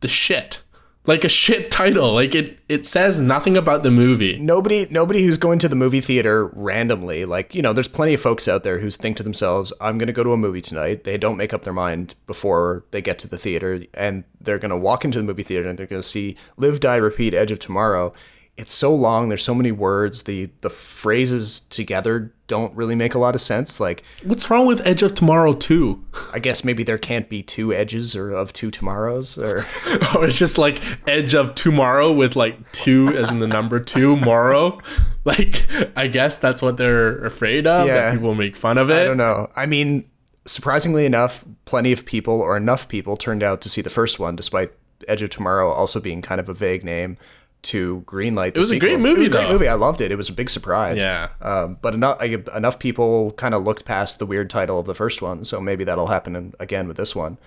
[0.00, 0.62] the shit.
[1.10, 2.12] Like a shit title.
[2.12, 4.38] Like it it says nothing about the movie.
[4.38, 8.20] nobody nobody who's going to the movie theater randomly like you know there's plenty of
[8.20, 11.02] folks out there who think to themselves i'm going to go to a movie tonight
[11.02, 14.70] they don't make up their mind before they get to the theater and they're going
[14.70, 17.50] to walk into the movie theater and they're going to see live die repeat edge
[17.50, 18.12] of tomorrow
[18.60, 19.30] it's so long.
[19.30, 20.24] There's so many words.
[20.24, 23.80] The the phrases together don't really make a lot of sense.
[23.80, 26.04] Like, What's wrong with Edge of Tomorrow 2?
[26.34, 30.22] I guess maybe there can't be two edges or of two tomorrows or Or oh,
[30.22, 34.78] it's just like Edge of Tomorrow with like two as in the number two, morrow.
[35.22, 37.86] Like, I guess that's what they're afraid of.
[37.86, 37.94] Yeah.
[37.94, 39.02] That people make fun of it.
[39.02, 39.50] I don't know.
[39.54, 40.10] I mean,
[40.46, 44.34] surprisingly enough, plenty of people or enough people turned out to see the first one,
[44.34, 44.72] despite
[45.08, 47.18] Edge of Tomorrow also being kind of a vague name
[47.62, 48.54] to greenlight.
[48.54, 49.52] The it was a great movie, It was a great though.
[49.52, 49.68] movie.
[49.68, 50.10] I loved it.
[50.10, 50.96] It was a big surprise.
[50.98, 51.28] Yeah.
[51.42, 55.22] Um, but enough enough people kind of looked past the weird title of the first
[55.22, 57.38] one, so maybe that'll happen in, again with this one.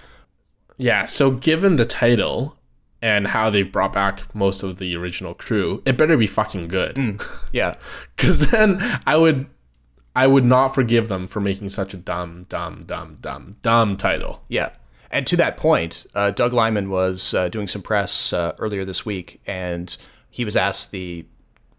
[0.78, 2.58] Yeah, so given the title
[3.02, 7.20] and how they brought back most of the original crew, it better be fucking good.
[7.52, 7.76] Yeah.
[8.18, 9.48] Cause then I would
[10.16, 14.44] I would not forgive them for making such a dumb, dumb, dumb, dumb, dumb title.
[14.48, 14.70] Yeah.
[15.14, 19.06] And to that point, uh, Doug Liman was uh, doing some press uh, earlier this
[19.06, 19.96] week, and
[20.30, 21.26] he was asked the,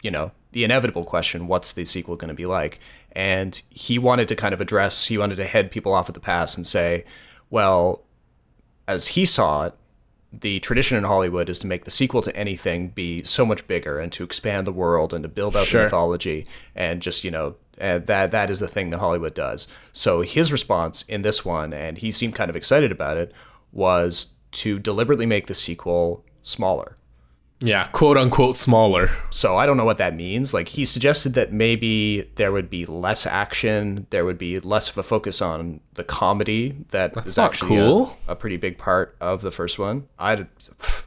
[0.03, 2.79] you know, the inevitable question, "What's the sequel going to be like?"
[3.13, 6.21] And he wanted to kind of address, he wanted to head people off at the
[6.21, 7.05] pass and say,
[7.51, 8.03] well,
[8.89, 9.75] as he saw it,
[10.33, 14.01] the tradition in Hollywood is to make the sequel to anything be so much bigger
[14.01, 15.83] and to expand the world and to build out Sure.
[15.83, 16.45] the mythology
[16.75, 19.67] and just you know uh, that that is the thing that Hollywood does.
[19.93, 23.33] So his response in this one, and he seemed kind of excited about it,
[23.73, 26.97] was to deliberately make the sequel smaller.
[27.61, 29.09] Yeah, quote unquote smaller.
[29.31, 30.53] So I don't know what that means.
[30.53, 34.99] Like he suggested that maybe there would be less action, there would be less of
[34.99, 38.19] a focus on the comedy that is not actually cool.
[38.29, 40.09] a, a pretty big part of the first one.
[40.19, 40.47] I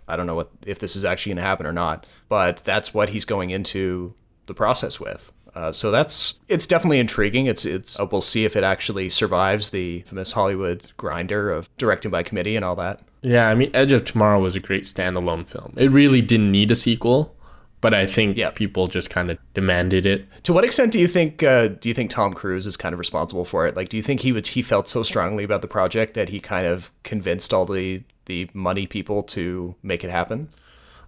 [0.08, 2.94] I don't know what if this is actually going to happen or not, but that's
[2.94, 4.16] what he's going into
[4.48, 5.32] the process with.
[5.56, 7.46] Uh, so that's it's definitely intriguing.
[7.48, 12.12] It's it's uh, we'll see if it actually survives the famous Hollywood grinder of directing
[12.12, 13.02] by committee and all that.
[13.22, 15.74] Yeah, I mean Edge of Tomorrow was a great standalone film.
[15.78, 17.36] It really didn't need a sequel,
[17.82, 18.52] but I think Yeah.
[18.52, 20.26] people just kind of demanded it.
[20.44, 23.00] To what extent do you think uh, do you think Tom Cruise is kind of
[23.00, 23.76] responsible for it?
[23.76, 26.40] Like, do you think he would he felt so strongly about the project that he
[26.40, 30.50] kind of convinced all the the money people to make it happen?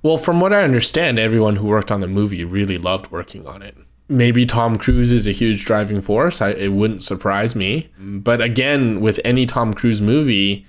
[0.01, 3.61] Well, from what I understand, everyone who worked on the movie really loved working on
[3.61, 3.75] it.
[4.09, 6.41] Maybe Tom Cruise is a huge driving force.
[6.41, 7.91] I, it wouldn't surprise me.
[7.97, 10.65] But again, with any Tom Cruise movie,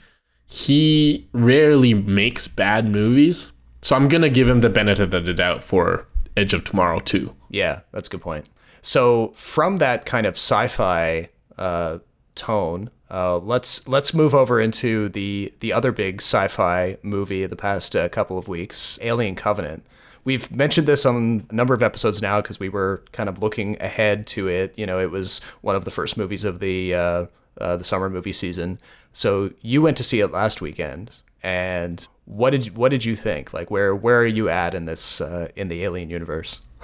[0.46, 3.52] he rarely makes bad movies.
[3.82, 7.00] So I'm going to give him the benefit of the doubt for Edge of Tomorrow
[7.00, 7.34] too.
[7.48, 8.48] Yeah, that's a good point.
[8.82, 11.98] So from that kind of sci-fi uh,
[12.34, 17.56] tone, uh, let's let's move over into the the other big sci-fi movie of the
[17.56, 19.84] past uh, couple of weeks, Alien Covenant.
[20.24, 23.80] We've mentioned this on a number of episodes now because we were kind of looking
[23.80, 24.74] ahead to it.
[24.76, 27.26] You know, it was one of the first movies of the uh,
[27.58, 28.78] uh, the summer movie season.
[29.12, 33.52] So you went to see it last weekend, and what did what did you think?
[33.52, 36.60] Like, where where are you at in this uh, in the Alien universe?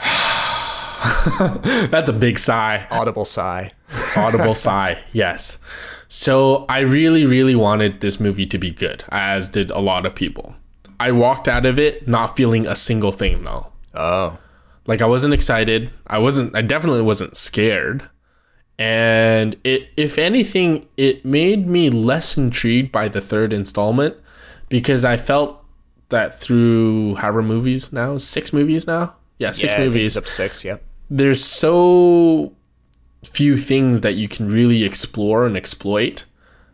[1.39, 2.87] That's a big sigh.
[2.91, 3.73] Audible sigh.
[4.17, 5.61] audible sigh yes
[6.09, 10.15] so i really really wanted this movie to be good as did a lot of
[10.15, 10.55] people
[11.01, 14.39] i walked out of it not feeling a single thing though Oh,
[14.87, 18.09] like i wasn't excited i wasn't i definitely wasn't scared
[18.79, 24.15] and it if anything it made me less intrigued by the third installment
[24.69, 25.65] because i felt
[26.11, 30.63] that through however movies now six movies now yeah six yeah, movies up six.
[30.63, 30.83] Yep.
[31.09, 32.53] there's so
[33.25, 36.25] few things that you can really explore and exploit.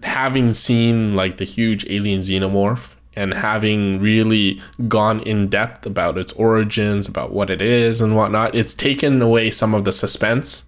[0.03, 6.33] Having seen like the huge alien xenomorph and having really gone in depth about its
[6.35, 10.65] origins, about what it is and whatnot, it's taken away some of the suspense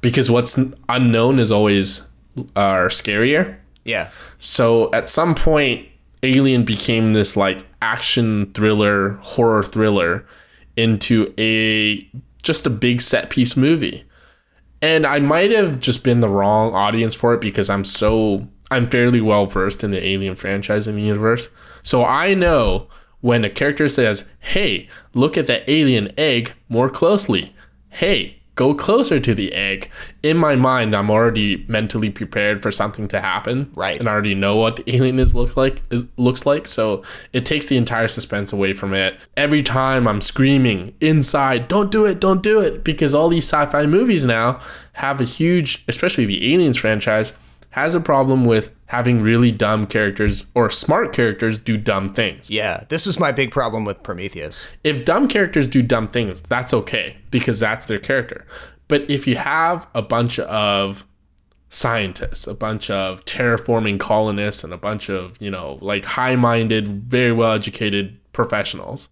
[0.00, 2.08] because what's unknown is always
[2.56, 3.56] uh, scarier.
[3.84, 4.10] Yeah.
[4.38, 5.88] So at some point,
[6.22, 10.26] Alien became this like action thriller, horror thriller
[10.76, 12.08] into a
[12.42, 14.04] just a big set piece movie.
[14.82, 18.88] And I might have just been the wrong audience for it because I'm so I'm
[18.88, 21.48] fairly well versed in the Alien franchise in the universe.
[21.84, 22.88] So I know
[23.20, 27.54] when a character says, "Hey, look at that alien egg more closely."
[27.90, 29.90] Hey, go closer to the egg.
[30.22, 33.70] In my mind, I'm already mentally prepared for something to happen.
[33.74, 33.98] Right.
[33.98, 36.66] And I already know what the alien is look like is looks like.
[36.66, 39.18] So it takes the entire suspense away from it.
[39.36, 42.84] Every time I'm screaming inside, don't do it, don't do it.
[42.84, 44.60] Because all these sci-fi movies now
[44.94, 47.36] have a huge, especially the Aliens franchise,
[47.74, 52.48] has a problem with having really dumb characters or smart characters do dumb things.
[52.48, 52.84] Yeah.
[52.88, 54.64] This was my big problem with Prometheus.
[54.84, 58.46] If dumb characters do dumb things, that's okay because that's their character.
[58.86, 61.04] But if you have a bunch of
[61.68, 66.86] scientists, a bunch of terraforming colonists, and a bunch of, you know, like high minded,
[67.10, 69.08] very well educated professionals,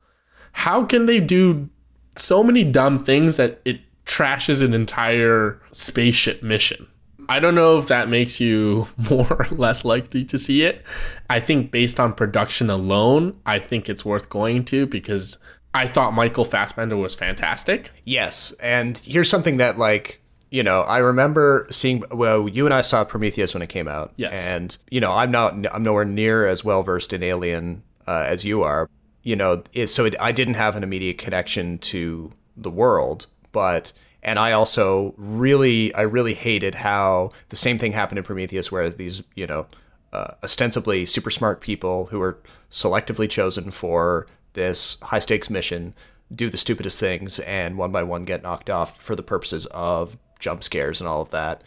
[0.53, 1.69] how can they do
[2.17, 6.87] so many dumb things that it trashes an entire spaceship mission.
[7.33, 10.85] I don't know if that makes you more or less likely to see it.
[11.31, 15.39] I think based on production alone, I think it's worth going to because
[15.73, 17.91] I thought Michael Fassbender was fantastic.
[18.05, 20.21] Yes, and here's something that like
[20.51, 22.05] you know I remember seeing.
[22.11, 24.13] Well, you and I saw Prometheus when it came out.
[24.17, 24.47] Yes.
[24.51, 28.45] and you know I'm not I'm nowhere near as well versed in Alien uh, as
[28.45, 28.91] you are.
[29.23, 33.95] You know, it, so it, I didn't have an immediate connection to the world, but
[34.23, 38.89] and I also really I really hated how the same thing happened in Prometheus, where
[38.89, 39.67] these you know
[40.13, 42.39] uh, ostensibly super smart people who were
[42.71, 45.95] selectively chosen for this high stakes mission
[46.35, 50.17] do the stupidest things and one by one get knocked off for the purposes of
[50.39, 51.63] jump scares and all of that.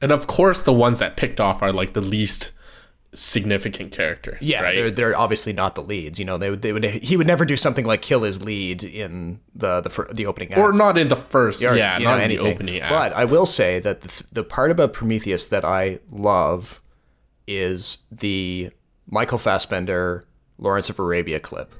[0.00, 2.52] And of course, the ones that picked off are like the least
[3.16, 4.38] significant character.
[4.40, 4.74] Yeah, right?
[4.74, 6.18] they're they're obviously not the leads.
[6.18, 8.84] You know, they would they would he would never do something like kill his lead
[8.84, 10.58] in the the fir- the opening act.
[10.60, 11.62] or not in the first.
[11.64, 12.52] or, yeah, you not know, in the anything.
[12.54, 12.90] opening act.
[12.90, 16.80] But I will say that the, the part about Prometheus that I love
[17.46, 18.70] is the
[19.08, 20.26] Michael Fassbender
[20.58, 21.72] Lawrence of Arabia clip.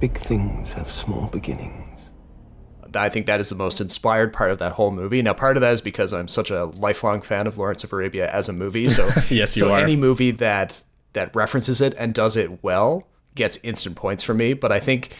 [0.00, 1.77] Big things have small beginnings.
[2.94, 5.22] I think that is the most inspired part of that whole movie.
[5.22, 8.30] Now, part of that is because I'm such a lifelong fan of Lawrence of Arabia
[8.30, 8.88] as a movie.
[8.88, 9.78] So, Yes, you so are.
[9.78, 10.82] any movie that
[11.14, 14.52] that references it and does it well gets instant points for me.
[14.52, 15.16] But I think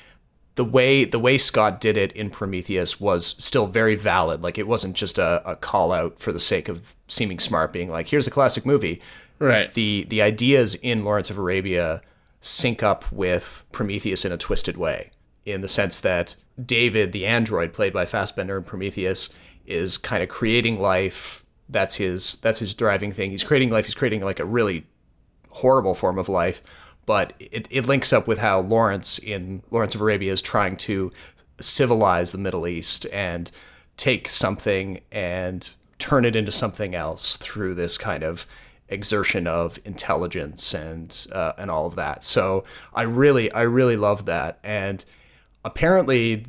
[0.56, 4.42] the way the way Scott did it in Prometheus was still very valid.
[4.42, 7.90] Like it wasn't just a, a call out for the sake of seeming smart, being
[7.90, 9.00] like, "Here's a classic movie."
[9.38, 9.72] right.
[9.74, 12.02] the the ideas in Lawrence of Arabia
[12.40, 15.10] sync up with Prometheus in a twisted way,
[15.50, 19.30] in the sense that David, the android played by Fassbender in Prometheus,
[19.66, 21.44] is kind of creating life.
[21.68, 23.30] That's his that's his driving thing.
[23.30, 23.84] He's creating life.
[23.84, 24.86] He's creating like a really
[25.50, 26.62] horrible form of life,
[27.06, 31.10] but it, it links up with how Lawrence in Lawrence of Arabia is trying to
[31.60, 33.50] civilize the Middle East and
[33.96, 38.46] take something and turn it into something else through this kind of
[38.88, 42.24] exertion of intelligence and uh, and all of that.
[42.24, 45.04] So I really I really love that and
[45.68, 46.46] apparently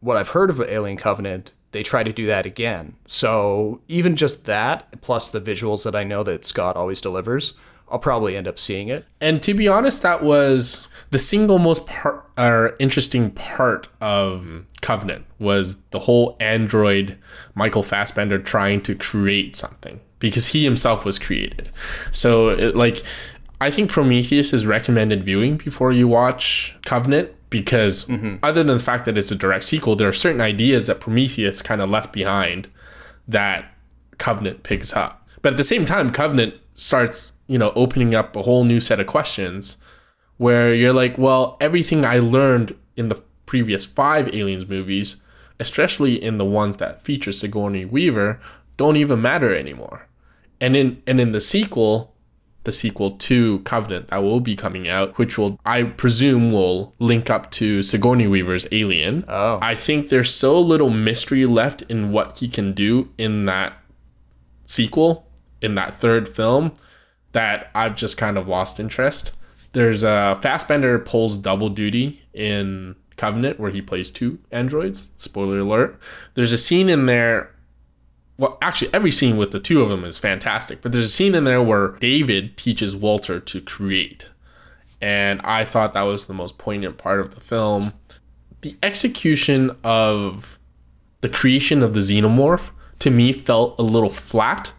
[0.00, 2.96] what I've heard of Alien Covenant, they try to do that again.
[3.06, 7.52] So even just that, plus the visuals that I know that Scott always delivers,
[7.90, 9.04] I'll probably end up seeing it.
[9.20, 14.58] And to be honest, that was the single most part or interesting part of hmm.
[14.80, 17.18] Covenant was the whole android
[17.54, 21.70] Michael Fassbender trying to create something because he himself was created.
[22.10, 23.02] So it, like
[23.60, 28.36] I think Prometheus is recommended viewing before you watch Covenant because mm-hmm.
[28.42, 31.62] other than the fact that it's a direct sequel, there are certain ideas that Prometheus
[31.62, 32.68] kind of left behind
[33.28, 33.66] that
[34.18, 35.28] Covenant picks up.
[35.42, 39.00] But at the same time, Covenant starts, you know, opening up a whole new set
[39.00, 39.78] of questions
[40.36, 45.16] where you're like, well, everything I learned in the previous five Aliens movies,
[45.58, 48.40] especially in the ones that feature Sigourney Weaver,
[48.76, 50.06] don't even matter anymore.
[50.60, 52.09] And in and in the sequel,
[52.64, 57.30] the sequel to Covenant that will be coming out, which will I presume will link
[57.30, 59.24] up to Sigourney Weaver's Alien.
[59.28, 59.58] Oh.
[59.62, 63.74] I think there's so little mystery left in what he can do in that
[64.66, 65.26] sequel,
[65.62, 66.72] in that third film,
[67.32, 69.32] that I've just kind of lost interest.
[69.72, 75.08] There's a Fassbender pulls double duty in Covenant where he plays two androids.
[75.16, 75.98] Spoiler alert.
[76.34, 77.49] There's a scene in there
[78.40, 80.80] well, actually, every scene with the two of them is fantastic.
[80.80, 84.30] But there's a scene in there where David teaches Walter to create,
[84.98, 87.92] and I thought that was the most poignant part of the film.
[88.62, 90.58] The execution of
[91.20, 92.70] the creation of the xenomorph
[93.00, 94.72] to me felt a little flat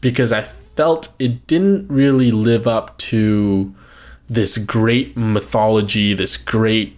[0.00, 3.72] because I felt it didn't really live up to
[4.28, 6.96] this great mythology, this great,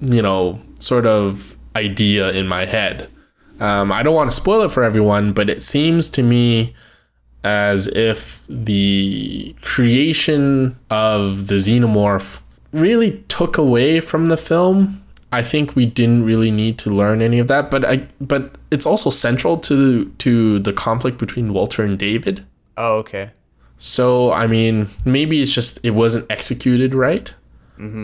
[0.00, 3.08] you know, sort of idea in my head.
[3.60, 6.74] Um, I don't want to spoil it for everyone, but it seems to me
[7.44, 12.40] as if the creation of the xenomorph
[12.72, 15.02] really took away from the film.
[15.32, 18.84] I think we didn't really need to learn any of that, but I but it's
[18.86, 22.44] also central to to the conflict between Walter and David.
[22.76, 23.30] Oh, okay.
[23.78, 27.32] So I mean, maybe it's just it wasn't executed right,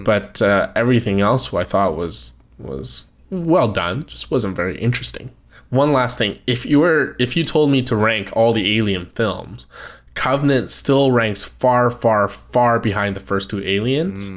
[0.04, 4.04] but uh, everything else I thought was was well done.
[4.04, 5.30] Just wasn't very interesting.
[5.70, 9.06] One last thing: if you were if you told me to rank all the Alien
[9.14, 9.66] films,
[10.14, 14.28] Covenant still ranks far, far, far behind the first two Aliens.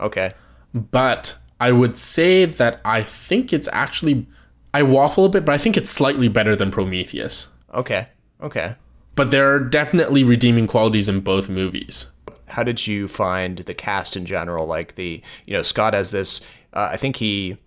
[0.00, 0.32] Okay.
[0.72, 4.26] But I would say that I think it's actually
[4.72, 7.48] I waffle a bit, but I think it's slightly better than Prometheus.
[7.74, 8.06] Okay.
[8.40, 8.76] Okay.
[9.14, 12.12] But there are definitely redeeming qualities in both movies.
[12.46, 14.66] how did you find the cast in general?
[14.66, 16.40] Like the you know Scott as this,
[16.72, 17.58] uh, I think he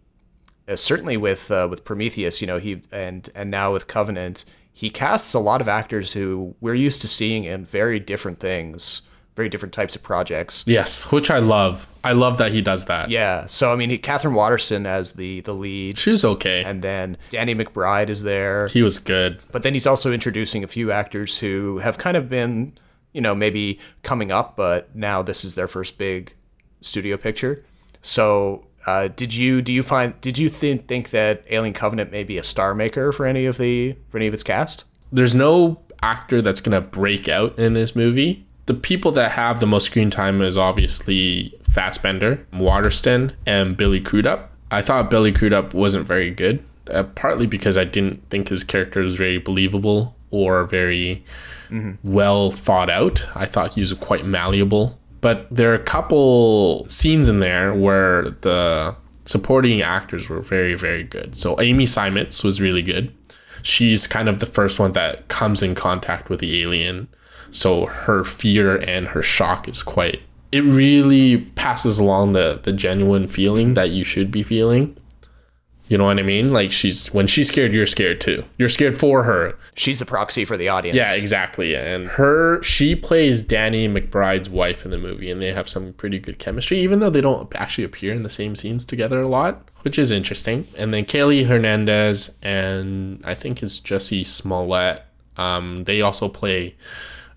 [0.75, 5.33] certainly with uh, with Prometheus, you know he and and now with Covenant, he casts
[5.33, 9.01] a lot of actors who we're used to seeing in very different things,
[9.35, 10.63] very different types of projects.
[10.67, 11.87] Yes, which I love.
[12.01, 13.09] I love that he does that.
[13.09, 16.63] Yeah, so I mean, he, Katherine Waterston as the the lead, She's okay.
[16.63, 18.67] and then Danny McBride is there.
[18.67, 19.39] he was good.
[19.51, 22.77] But then he's also introducing a few actors who have kind of been,
[23.11, 26.33] you know, maybe coming up, but now this is their first big
[26.79, 27.65] studio picture.
[28.01, 32.23] So, uh, did you do you find did you think think that Alien Covenant may
[32.23, 34.85] be a star maker for any of the for any of its cast?
[35.11, 38.45] There's no actor that's gonna break out in this movie.
[38.67, 44.51] The people that have the most screen time is obviously Fassbender, Waterston, and Billy Crudup.
[44.71, 49.01] I thought Billy Crudup wasn't very good, uh, partly because I didn't think his character
[49.01, 51.23] was very believable or very
[52.03, 53.27] well thought out.
[53.35, 54.98] I thought he was quite malleable.
[55.21, 58.95] But there are a couple scenes in there where the
[59.25, 61.35] supporting actors were very, very good.
[61.35, 63.13] So Amy Simons was really good.
[63.61, 67.07] She's kind of the first one that comes in contact with the alien.
[67.51, 73.27] So her fear and her shock is quite it really passes along the the genuine
[73.27, 74.97] feeling that you should be feeling.
[75.89, 76.53] You know what I mean?
[76.53, 78.45] Like she's when she's scared, you're scared too.
[78.57, 79.57] You're scared for her.
[79.73, 80.95] She's the proxy for the audience.
[80.95, 81.75] Yeah, exactly.
[81.75, 86.19] And her, she plays Danny McBride's wife in the movie, and they have some pretty
[86.19, 89.67] good chemistry, even though they don't actually appear in the same scenes together a lot,
[89.81, 90.67] which is interesting.
[90.77, 95.03] And then Kaylee Hernandez and I think it's Jesse Smollett.
[95.37, 96.75] Um, they also play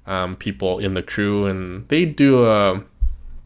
[0.06, 2.84] um, people in the crew, and they do a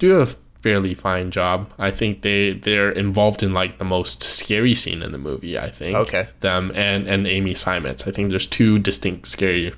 [0.01, 0.27] do a
[0.67, 1.59] fairly fine job.
[1.79, 5.57] I think they they're involved in like the most scary scene in the movie.
[5.57, 5.97] I think.
[5.97, 6.27] Okay.
[6.41, 8.09] Them and and Amy Simons.
[8.09, 9.73] I think there's two distinct scary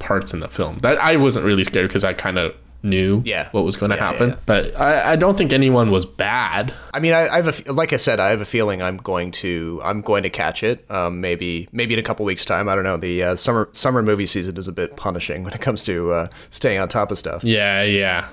[0.00, 0.78] parts in the film.
[0.80, 2.52] That I wasn't really scared because I kind of
[2.82, 3.48] knew Yeah.
[3.50, 4.28] what was going to Yeah, yeah, happen.
[4.30, 4.36] yeah.
[4.46, 6.72] But I, I don't think anyone was bad.
[6.94, 9.30] I mean, I, I have a like I said, I have a feeling I'm going
[9.42, 10.88] to I'm going to catch it.
[10.90, 12.68] Um, maybe maybe in a couple weeks time.
[12.68, 12.96] I don't know.
[12.96, 16.26] The uh, summer summer movie season is a bit punishing when it comes to uh,
[16.50, 17.42] staying on top of stuff.
[17.44, 18.28] Yeah, yeah.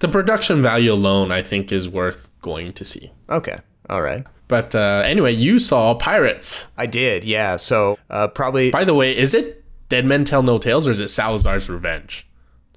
[0.00, 3.12] The production value alone, I think, is worth going to see.
[3.28, 3.58] Okay,
[3.88, 4.24] all right.
[4.48, 6.66] But uh, anyway, you saw Pirates.
[6.76, 7.56] I did, yeah.
[7.56, 11.00] So uh, probably By the way, is it Dead Men Tell No Tales or is
[11.00, 12.26] it Salazar's Revenge?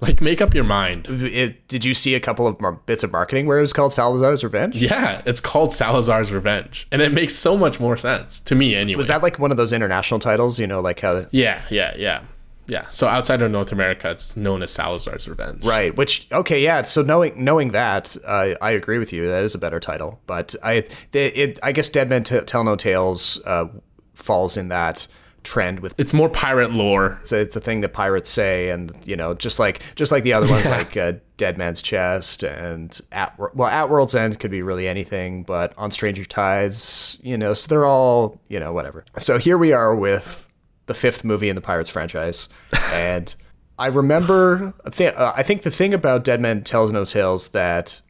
[0.00, 1.06] Like, make up your mind.
[1.08, 3.92] it, did you see a couple of mar- bits of marketing where it was called
[3.92, 4.76] Salazar's Revenge?
[4.76, 8.98] Yeah, it's called Salazar's Revenge, and it makes so much more sense to me anyway.
[8.98, 10.58] Was that like one of those international titles?
[10.58, 12.22] You know, like how Yeah, yeah, yeah,
[12.66, 12.88] yeah.
[12.88, 15.64] So outside of North America, it's known as Salazar's Revenge.
[15.64, 15.94] Right.
[15.96, 16.82] Which okay, yeah.
[16.82, 19.28] So knowing knowing that, uh, I agree with you.
[19.28, 20.20] That is a better title.
[20.26, 23.68] But I, it, it I guess Dead Men T- Tell No Tales uh,
[24.14, 25.06] falls in that
[25.42, 25.94] trend with.
[25.98, 27.18] It's more pirate lore.
[27.20, 30.24] It's a, it's a thing that pirates say, and you know, just like just like
[30.24, 34.50] the other ones, like uh, Dead Man's Chest and at well, at World's End could
[34.50, 39.04] be really anything, but on Stranger Tides, you know, so they're all you know whatever.
[39.18, 40.48] So here we are with
[40.86, 42.48] the fifth movie in the Pirates franchise,
[42.92, 43.34] and
[43.78, 48.00] I remember, th- uh, I think the thing about Dead Men Tells No Tales that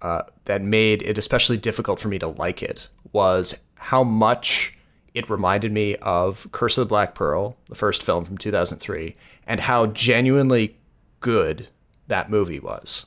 [0.00, 4.76] uh, that made it especially difficult for me to like it was how much
[5.14, 9.14] it reminded me of Curse of the Black Pearl, the first film from 2003,
[9.46, 10.76] and how genuinely
[11.20, 11.68] good
[12.08, 13.06] that movie was.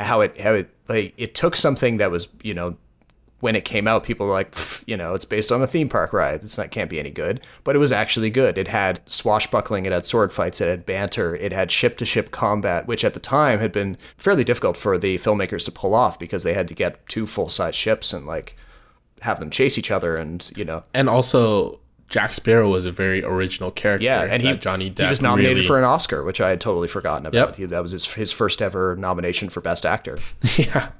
[0.00, 2.76] How it how it like it took something that was you know
[3.40, 4.54] when it came out, people were like,
[4.86, 6.42] you know, it's based on a theme park ride.
[6.42, 7.40] It's not can't be any good.
[7.62, 8.58] But it was actually good.
[8.58, 12.30] It had swashbuckling, it had sword fights, it had banter, it had ship to ship
[12.32, 16.18] combat, which at the time had been fairly difficult for the filmmakers to pull off
[16.18, 18.56] because they had to get two full size ships and like
[19.20, 23.22] have them chase each other and you know And also, Jack Sparrow was a very
[23.22, 24.04] original character.
[24.04, 26.60] yeah and he Johnny Depp he was nominated really- for an Oscar which I had
[26.60, 27.56] totally forgotten about Yep.
[27.56, 30.18] he, that was his, his first ever nomination for best actor
[30.56, 30.90] Yeah.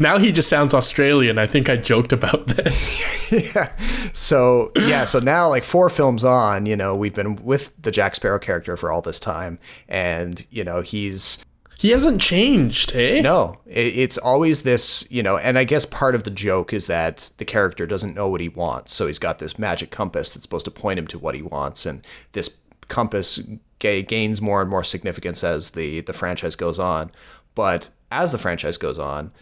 [0.00, 1.38] Now he just sounds Australian.
[1.38, 3.10] I think I joked about this.
[3.32, 3.72] Yeah.
[4.12, 8.14] So yeah so now like four films on you know we've been with the Jack
[8.14, 9.58] Sparrow character for all this time
[9.88, 11.38] and you know he's
[11.82, 13.22] he hasn't changed, eh?
[13.22, 17.30] No, it's always this, you know, and I guess part of the joke is that
[17.38, 18.92] the character doesn't know what he wants.
[18.94, 21.84] So he's got this magic compass that's supposed to point him to what he wants.
[21.84, 22.56] And this
[22.86, 23.42] compass
[23.80, 27.10] ga- gains more and more significance as the, the franchise goes on.
[27.56, 29.32] But as the franchise goes on,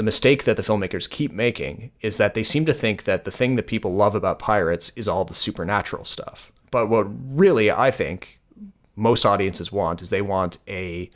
[0.00, 3.30] the mistake that the filmmakers keep making is that they seem to think that the
[3.30, 6.50] thing that people love about pirates is all the supernatural stuff.
[6.70, 8.40] But what really I think
[8.96, 11.10] most audiences want is they want a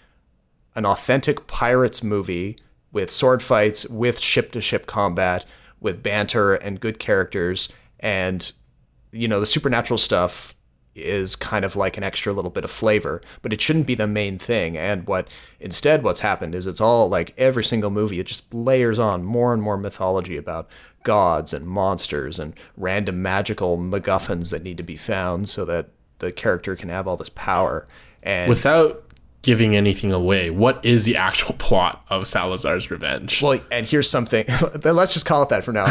[0.74, 2.58] an authentic pirates movie
[2.92, 5.46] with sword fights, with ship to ship combat,
[5.80, 7.70] with banter and good characters.
[8.00, 8.52] And,
[9.12, 10.53] you know, the supernatural stuff
[10.94, 14.06] is kind of like an extra little bit of flavor, but it shouldn't be the
[14.06, 14.76] main thing.
[14.76, 15.28] And what
[15.60, 19.52] instead what's happened is it's all like every single movie it just layers on more
[19.52, 20.68] and more mythology about
[21.02, 26.32] gods and monsters and random magical MacGuffins that need to be found so that the
[26.32, 27.86] character can have all this power.
[28.22, 29.03] And Without
[29.44, 33.42] giving anything away, what is the actual plot of Salazar's Revenge?
[33.42, 34.46] well, and here's something.
[34.82, 35.84] let's just call it that for now.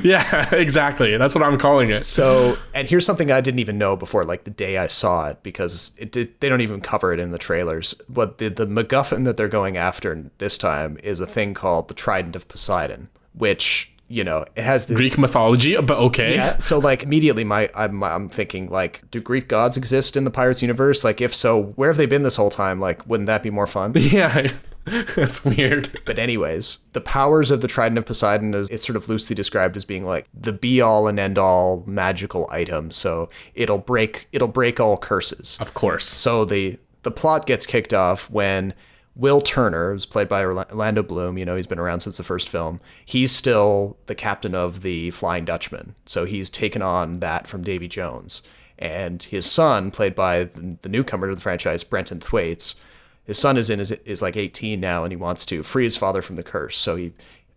[0.02, 1.16] yeah, exactly.
[1.16, 2.04] That's what I'm calling it.
[2.04, 5.42] So, and here's something I didn't even know before, like the day I saw it,
[5.42, 7.94] because it did, they don't even cover it in the trailers.
[8.08, 11.94] But the the MacGuffin that they're going after this time is a thing called the
[11.94, 16.34] Trident of Poseidon, which you know it has the Greek mythology, but okay.
[16.34, 16.58] yeah.
[16.58, 20.60] So like immediately, my I'm I'm thinking like, do Greek gods exist in the Pirates
[20.60, 21.04] universe?
[21.04, 22.80] Like, if so, where have they been this whole time?
[22.80, 23.94] Like, wouldn't that be more fun?
[24.10, 24.50] Yeah,
[25.14, 26.00] that's weird.
[26.04, 29.76] But anyways, the powers of the Trident of Poseidon is it's sort of loosely described
[29.76, 32.90] as being like the be all and end all magical item.
[32.90, 35.56] So it'll break it'll break all curses.
[35.60, 36.06] Of course.
[36.06, 38.74] So the the plot gets kicked off when
[39.16, 42.48] Will Turner, who's played by Orlando Bloom, you know, he's been around since the first
[42.48, 42.80] film.
[43.04, 45.94] He's still the captain of the Flying Dutchman.
[46.06, 48.42] So he's taken on that from Davy Jones.
[48.78, 52.76] And his son, played by the, newcomer to the franchise, Brenton Thwaites,
[53.24, 55.96] his son is in is, is like 18 now and he wants to free his
[55.96, 56.78] father from the curse.
[56.78, 57.12] So he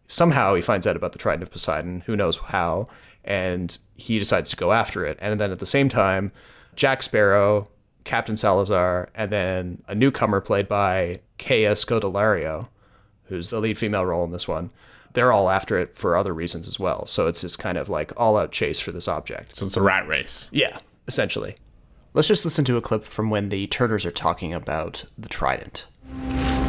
[0.08, 2.88] somehow he finds out about the Trident of Poseidon, who knows how,
[3.24, 5.18] and he decides to go after it.
[5.22, 6.32] And then at the same time,
[6.76, 7.68] Jack Sparrow,
[8.04, 12.68] Captain Salazar, and then a newcomer played by Kaya Scodelario,
[13.26, 14.72] who's the lead female role in this one.
[15.14, 17.06] They're all after it for other reasons as well.
[17.06, 19.56] So it's this kind of like all out chase for this object.
[19.56, 20.50] So it's a rat race.
[20.52, 20.78] Yeah,
[21.08, 21.56] essentially.
[22.14, 25.88] Let's just listen to a clip from when the Turners are talking about the Trident.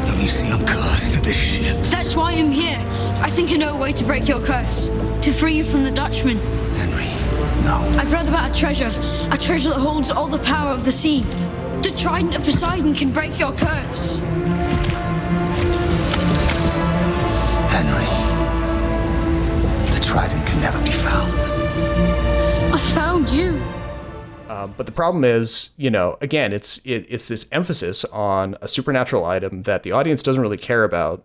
[0.06, 1.76] Don't you see I'm cursed to this ship?
[1.90, 2.78] That's why I'm here.
[3.22, 4.88] I think I know a way to break your curse.
[4.88, 6.38] To free you from the Dutchman.
[6.74, 7.04] Henry,
[7.64, 7.80] no.
[7.98, 8.92] I've read about a treasure.
[9.30, 11.22] A treasure that holds all the power of the sea.
[11.82, 14.20] The Trident of Poseidon can break your curse.
[17.74, 18.06] Henry.
[19.92, 21.32] The trident can never be found.
[22.72, 23.62] I found you.
[24.48, 28.68] Um, but the problem is, you know, again, it's it, it's this emphasis on a
[28.68, 31.24] supernatural item that the audience doesn't really care about,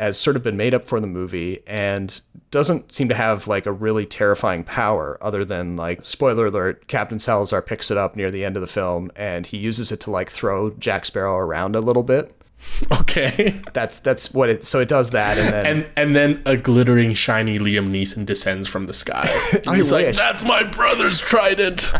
[0.00, 2.20] has sort of been made up for the movie, and
[2.50, 7.18] doesn't seem to have like a really terrifying power other than like spoiler alert, Captain
[7.18, 10.10] Salazar picks it up near the end of the film and he uses it to
[10.10, 12.34] like throw Jack Sparrow around a little bit.
[12.92, 13.60] Okay.
[13.72, 14.64] That's that's what it.
[14.64, 18.68] So it does that, and then And and then a glittering shiny Liam Neeson descends
[18.68, 19.28] from the sky.
[19.66, 21.90] I He's like, "That's my brother's trident."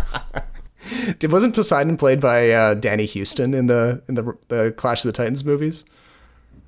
[1.23, 5.13] Wasn't Poseidon played by uh, Danny Huston in the in the the Clash of the
[5.13, 5.85] Titans movies?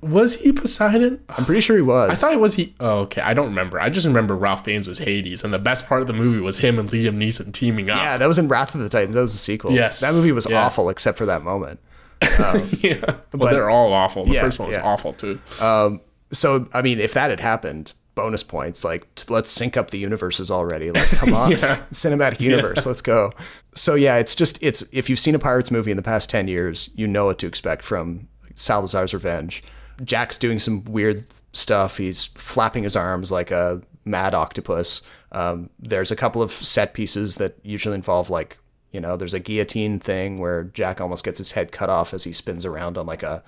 [0.03, 1.23] Was he Poseidon?
[1.29, 2.11] I'm pretty sure he was.
[2.11, 2.75] I thought it was he.
[2.79, 3.21] Oh, okay.
[3.21, 3.79] I don't remember.
[3.79, 6.59] I just remember Ralph Fiennes was Hades, and the best part of the movie was
[6.59, 7.97] him and Liam Neeson teaming up.
[7.97, 9.15] Yeah, that was in Wrath of the Titans.
[9.15, 9.71] That was the sequel.
[9.71, 9.99] Yes.
[10.01, 10.63] that movie was Yeah.
[10.65, 11.79] awful except for that moment.
[12.21, 12.99] yeah.
[13.01, 14.25] Well, But- they're all awful.
[14.25, 14.83] The Yeah, first one was yeah.
[14.83, 15.39] awful too.
[15.61, 16.01] Um,
[16.31, 18.83] So I mean, if that had happened, bonus points.
[18.83, 20.91] Like, t- let's sync up the universes already.
[20.91, 21.51] Like, come on,
[21.91, 23.31] cinematic universe, let's go.
[23.75, 26.47] So yeah, it's just it's if you've seen a pirates movie in the past ten
[26.47, 29.63] years, you know what to expect from Salazar's Revenge.
[30.03, 31.97] Jack's doing some weird stuff.
[31.97, 35.01] He's flapping his arms like a mad octopus.
[35.31, 38.59] Um, there's a couple of set pieces that usually involve like
[38.93, 42.23] you know, there's a guillotine thing where Jack almost gets his head cut off as
[42.23, 43.43] he spins around on like a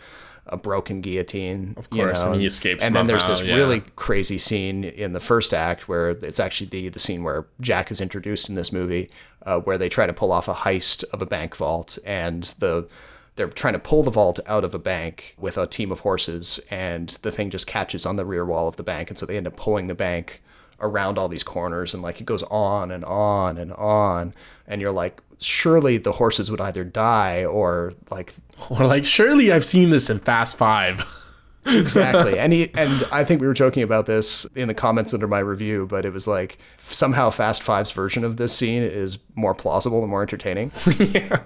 [0.48, 1.74] a broken guillotine.
[1.78, 3.56] Of course, and he escapes And then there's this yeah.
[3.56, 7.92] really crazy scene in the first act where it's actually the the scene where Jack
[7.92, 9.10] is introduced in this movie,
[9.46, 12.88] uh, where they try to pull off a heist of a bank vault, and the
[13.36, 16.60] they're trying to pull the vault out of a bank with a team of horses,
[16.70, 19.38] and the thing just catches on the rear wall of the bank, and so they
[19.38, 20.42] end up pulling the bank
[20.80, 24.34] around all these corners, and like it goes on and on and on,
[24.68, 28.34] and you're like, surely the horses would either die or like
[28.70, 31.04] Or like, surely I've seen this in Fast Five.
[31.66, 35.28] exactly and he and i think we were joking about this in the comments under
[35.28, 39.54] my review but it was like somehow fast five's version of this scene is more
[39.56, 41.42] plausible and more entertaining yeah.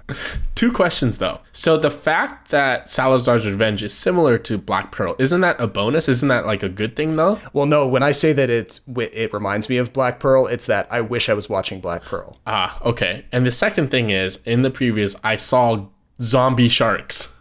[0.54, 1.40] Two questions though.
[1.52, 6.06] So the fact that Salazar's Revenge is similar to Black Pearl, isn't that a bonus?
[6.08, 7.40] Isn't that like a good thing though?
[7.54, 10.86] well no when i say that it it reminds me of black pearl it's that
[10.92, 13.24] i wish i was watching black pearl Ah, okay.
[13.32, 15.86] And the second thing is, in the previous, I saw
[16.20, 17.36] zombie sharks.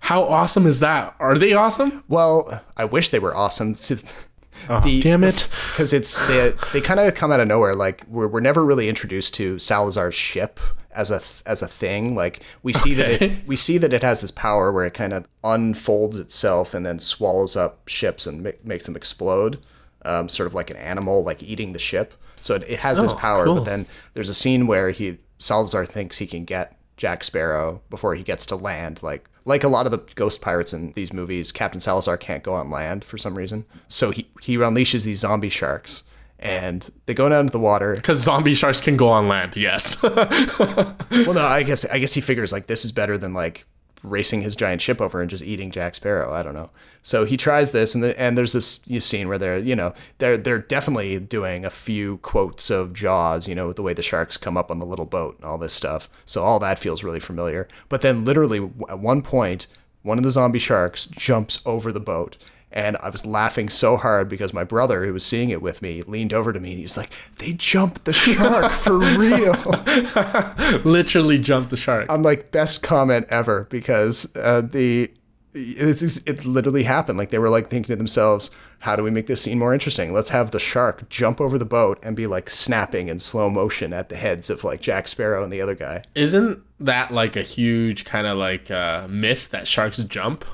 [0.00, 1.14] How awesome is that?
[1.18, 2.02] Are they awesome?
[2.08, 3.74] well i wish they were awesome
[4.68, 5.48] Oh, damn it.
[5.70, 8.88] because it's they, they kind of come out of nowhere like we're, we're never really
[8.90, 13.56] introduced to salazar's ship as a as a thing like we see that it we
[13.56, 17.56] see that it has this power where it kind of unfolds itself and then swallows
[17.56, 19.60] up ships and ma- makes them explode
[20.04, 23.12] um, sort of like an animal like eating the ship so it, it has this
[23.12, 23.54] Oh, power cool.
[23.56, 28.14] but then there's a scene where he Salazar thinks he can get Jack Sparrow before
[28.14, 29.02] he gets to land.
[29.02, 32.52] Like like a lot of the ghost pirates in these movies, Captain Salazar can't go
[32.52, 33.64] on land for some reason.
[33.88, 36.02] So he he unleashes these zombie sharks
[36.38, 37.94] and they go down into the water.
[37.94, 40.02] Because zombie sharks can go on land, yes.
[40.02, 43.64] Well, no, I guess I guess he figures like this is better than like
[44.02, 46.32] racing his giant ship over and just eating Jack Sparrow.
[46.32, 46.70] I don't know.
[47.02, 50.36] So he tries this, and the, and there's this scene where they're you know they're
[50.36, 54.36] they're definitely doing a few quotes of Jaws, you know, with the way the sharks
[54.36, 56.10] come up on the little boat and all this stuff.
[56.24, 57.68] So all that feels really familiar.
[57.88, 59.66] But then literally at one point,
[60.02, 62.36] one of the zombie sharks jumps over the boat.
[62.72, 66.02] And I was laughing so hard because my brother, who was seeing it with me,
[66.02, 69.54] leaned over to me and he was like, "They jumped the shark for real."
[70.84, 72.06] Literally jumped the shark.
[72.08, 75.10] I'm like best comment ever because uh, the
[75.52, 77.18] it's, it's- it literally happened.
[77.18, 78.50] Like they were like thinking to themselves,
[78.80, 80.12] "How do we make this scene more interesting?
[80.12, 83.92] Let's have the shark jump over the boat and be like snapping in slow motion
[83.92, 87.42] at the heads of like Jack Sparrow and the other guy." Isn't that like a
[87.42, 90.44] huge kind of like uh, myth that sharks jump?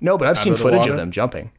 [0.00, 0.92] No, but I've seen of footage water?
[0.92, 1.50] of them jumping.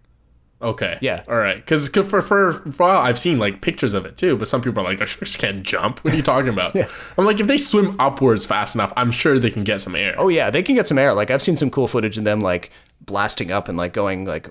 [0.62, 0.98] Okay.
[1.02, 1.24] Yeah.
[1.28, 1.56] All right.
[1.56, 4.62] Because for, for, for a while, I've seen like pictures of it too, but some
[4.62, 6.04] people are like, oh, sharks can't jump.
[6.04, 6.76] What are you talking about?
[6.80, 6.88] Yeah.
[7.18, 10.16] I'm like, if they swim upwards fast enough, I'm sure they can get some air.
[10.18, 11.14] Oh yeah, they can get some air.
[11.14, 12.72] Like I've seen some cool footage of them like
[13.02, 14.50] blasting up and like going like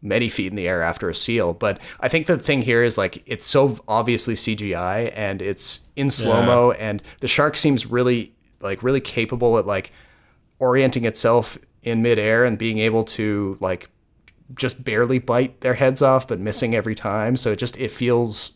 [0.00, 1.52] many feet in the air after a seal.
[1.52, 6.08] But I think the thing here is like it's so obviously CGI and it's in
[6.08, 9.92] slow mo, and the shark seems really like really capable at like
[10.58, 13.88] orienting itself in midair and being able to like
[14.54, 17.36] just barely bite their heads off, but missing every time.
[17.36, 18.52] So it just it feels.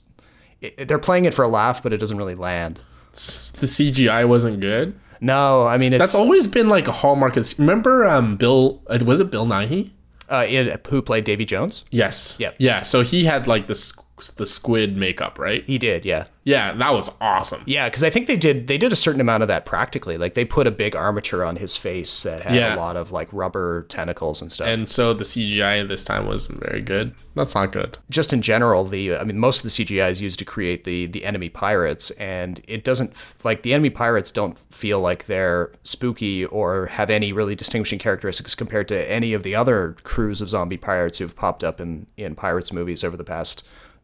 [0.61, 2.83] It, they're playing it for a laugh, but it doesn't really land.
[3.13, 4.99] The CGI wasn't good.
[5.23, 7.37] No, I mean it's That's always been like a hallmark.
[7.37, 8.83] Of, remember, um, Bill?
[8.89, 9.91] uh, Was it Bill Nighy?
[10.29, 11.85] uh, it, who played Davy Jones.
[11.91, 12.37] Yes.
[12.39, 12.57] Yep.
[12.59, 12.83] Yeah.
[12.83, 13.93] So he had like the s-
[14.29, 15.65] the squid makeup, right?
[15.67, 16.25] He did, yeah.
[16.45, 17.63] Yeah, that was awesome.
[17.67, 20.17] Yeah, because I think they did they did a certain amount of that practically.
[20.19, 22.75] Like they put a big armature on his face that had Yeah.
[22.75, 24.67] a lot of like rubber tentacles and stuff.
[24.67, 27.15] And so the CGI this time wasn't very good.
[27.35, 27.99] That's not good.
[28.09, 31.07] just in general, the I mean, most of the CGI is used to create the
[31.07, 33.15] the enemy pirates, and it doesn't
[33.45, 38.55] like the enemy pirates don't feel like they're spooky or have any really distinguishing characteristics
[38.55, 42.35] compared to any of the other crews of zombie pirates who've popped up in in
[42.35, 43.63] pirates movies over the past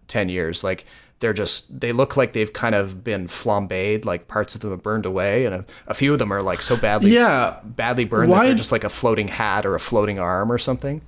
[0.08, 0.62] ten years.
[0.64, 0.84] Like
[1.20, 4.82] they're just they look like they've kind of been flambéed, like parts of them have
[4.82, 7.58] burned away, and a, a few of them are like so badly Yeah.
[7.64, 11.00] badly burned that they're just like a floating hat or a floating arm or something.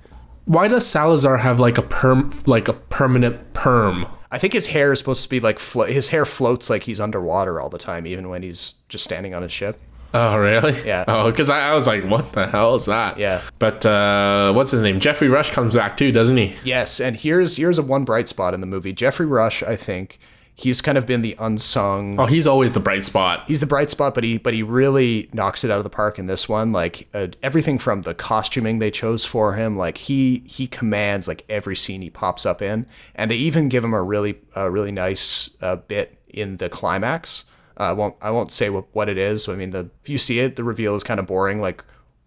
[0.45, 4.07] Why does Salazar have like a perm, like a permanent perm?
[4.31, 6.99] I think his hair is supposed to be like flo- his hair floats like he's
[6.99, 9.77] underwater all the time, even when he's just standing on his ship.
[10.13, 10.75] Oh, really?
[10.85, 11.05] Yeah.
[11.09, 13.17] Oh, because I, I was like, what the hell is that?
[13.17, 13.41] Yeah.
[13.57, 14.99] But uh, what's his name?
[14.99, 16.55] Geoffrey Rush comes back too, doesn't he?
[16.63, 18.93] Yes, and here's here's a one bright spot in the movie.
[18.93, 20.19] Geoffrey Rush, I think,
[20.55, 22.19] he's kind of been the unsung.
[22.19, 23.45] Oh, he's always the bright spot.
[23.47, 26.19] He's the bright spot, but he but he really knocks it out of the park
[26.19, 26.71] in this one.
[26.71, 31.45] Like uh, everything from the costuming they chose for him, like he he commands like
[31.49, 32.85] every scene he pops up in,
[33.15, 37.45] and they even give him a really a really nice uh, bit in the climax.
[37.79, 39.47] Uh, I won't I won't say what, what it is.
[39.47, 41.83] I mean, the if you see it, the reveal is kind of boring, like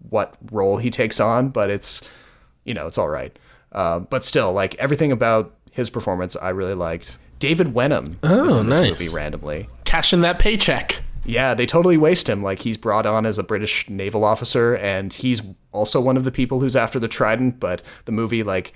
[0.09, 2.03] what role he takes on, but it's
[2.65, 3.37] you know it's all right.
[3.73, 7.19] Uh, but still, like everything about his performance, I really liked.
[7.39, 9.01] David Wenham Oh, in this nice.
[9.01, 9.69] movie randomly.
[9.85, 11.03] Cashing that paycheck.
[11.25, 12.43] Yeah, they totally waste him.
[12.43, 15.43] Like he's brought on as a British naval officer, and he's
[15.73, 17.61] also one of the people who's after the Trident.
[17.61, 18.73] But the movie like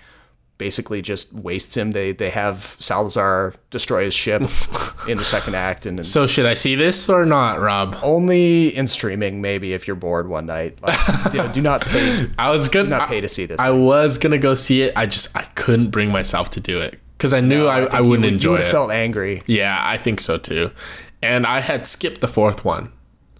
[0.58, 1.90] basically just wastes him.
[1.92, 4.42] They they have Salazar destroy his ship
[5.08, 7.96] in the second act, and, and So should I see this or not, Rob?
[8.02, 10.78] only in streaming maybe if you're bored one night.
[10.82, 10.98] Like,
[11.32, 12.30] do, do not pay.
[12.38, 13.60] I was gonna Do not pay to see this.
[13.60, 14.92] I was gonna go see it.
[14.96, 18.00] I just I couldn't bring myself to do it because I knew I, think I,
[18.00, 18.70] wouldn't would- enjoy You it.
[18.70, 19.42] felt angry.
[19.46, 20.70] yeah, I think so too.
[21.22, 22.92] And I had skipped the fourth one.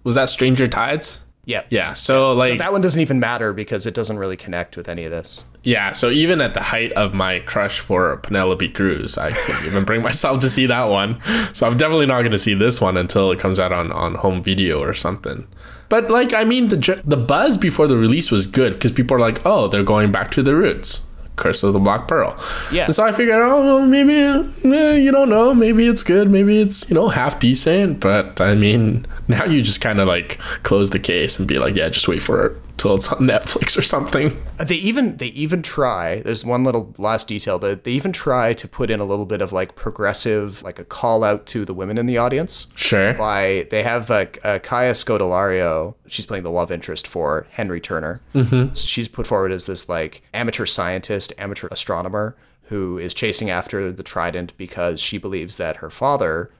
[0.03, 1.25] Was that Stranger Tides?
[1.47, 1.63] Yeah.
[1.69, 1.93] Yeah.
[1.93, 5.05] So like So that one doesn't even matter because it doesn't really connect with any
[5.05, 5.45] of this.
[5.63, 9.83] Yeah, so even at the height of my crush for Penelope Cruz, I couldn't even
[9.83, 11.21] bring myself to see that one.
[11.53, 14.15] So I'm definitely not going to see this one until it comes out on, on
[14.15, 15.47] home video or something.
[15.89, 19.19] But like, I mean, the the buzz before the release was good because people are
[19.19, 21.07] like, oh, they're going back to the roots.
[21.37, 22.35] Curse of the Black Pearl.
[22.71, 22.85] Yeah.
[22.85, 26.89] And so I figured, oh, maybe eh, you don't know, maybe it's good, maybe it's
[26.89, 27.99] you know half decent.
[27.99, 29.05] But I mean,
[29.37, 32.21] now you just kind of like close the case and be like, yeah, just wait
[32.21, 34.41] for it till it's on Netflix or something.
[34.59, 36.21] Uh, They even they even try.
[36.21, 39.41] There's one little last detail that they even try to put in a little bit
[39.41, 42.67] of like progressive, like a call out to the women in the audience.
[42.75, 43.13] Sure.
[43.13, 45.95] By they have uh, uh, Kaya Scodelario.
[46.07, 48.21] She's playing the love interest for Henry Turner.
[48.33, 48.73] Mm-hmm.
[48.73, 54.03] She's put forward as this like amateur scientist, amateur astronomer who is chasing after the
[54.03, 56.51] Trident because she believes that her father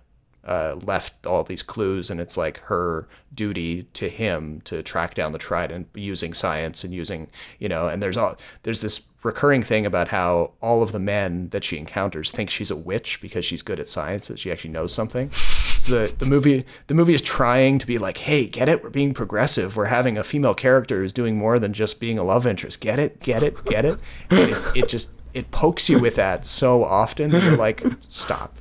[0.47, 5.33] uh, left all these clues, and it's like her duty to him to track down
[5.33, 7.27] the trident using science and using
[7.59, 7.87] you know.
[7.89, 11.77] And there's all there's this recurring thing about how all of the men that she
[11.77, 15.31] encounters think she's a witch because she's good at science that she actually knows something.
[15.79, 18.81] So the the movie the movie is trying to be like, hey, get it?
[18.81, 19.75] We're being progressive.
[19.75, 22.79] We're having a female character who's doing more than just being a love interest.
[22.79, 23.19] Get it?
[23.19, 23.65] Get it?
[23.65, 23.99] Get it?
[24.29, 27.31] And it just it pokes you with that so often.
[27.31, 28.57] That you're like, stop.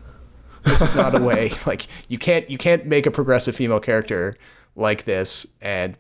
[0.67, 1.53] This is not a way.
[1.67, 4.37] Like you can't you can't make a progressive female character
[4.75, 5.97] like this and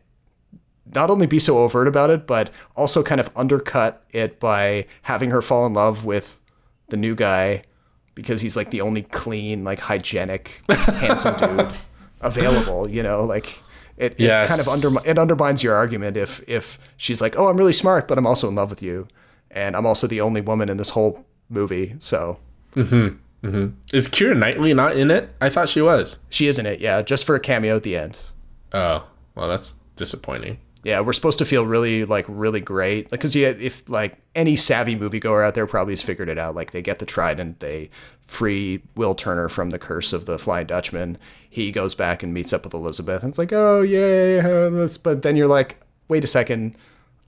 [0.95, 5.31] not only be so overt about it, but also kind of undercut it by having
[5.31, 6.39] her fall in love with
[6.89, 7.63] the new guy
[8.15, 11.69] because he's like the only clean, like hygienic, handsome dude
[12.21, 12.89] available.
[12.89, 13.61] You know, like
[13.97, 14.47] it, it Yes.
[14.49, 18.07] kind of under it undermines your argument if if she's like, oh, I'm really smart,
[18.07, 19.09] but I'm also in love with you,
[19.51, 22.39] and I'm also the only woman in this whole movie, so.
[22.77, 23.17] Mm-hmm.
[23.43, 23.97] Mm-hmm.
[23.97, 25.31] Is Keira Knightley not in it?
[25.41, 26.19] I thought she was.
[26.29, 28.21] She is in it, yeah, just for a cameo at the end.
[28.73, 30.59] Oh, well, that's disappointing.
[30.83, 34.95] Yeah, we're supposed to feel really like really great because yeah, if like any savvy
[34.95, 36.55] moviegoer out there probably has figured it out.
[36.55, 37.91] Like they get the trident, they
[38.25, 41.19] free Will Turner from the curse of the Flying Dutchman.
[41.51, 44.41] He goes back and meets up with Elizabeth, and it's like, oh yay!
[44.41, 46.77] That's, but then you're like, wait a second,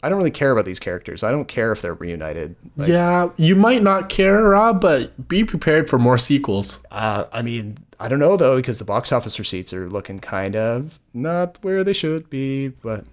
[0.03, 1.23] I don't really care about these characters.
[1.23, 2.55] I don't care if they're reunited.
[2.77, 6.85] Like, yeah, you might not care, Rob, but be prepared for more sequels.
[6.91, 10.55] uh, I mean, I don't know though because the box office receipts are looking kind
[10.55, 13.05] of not where they should be, but.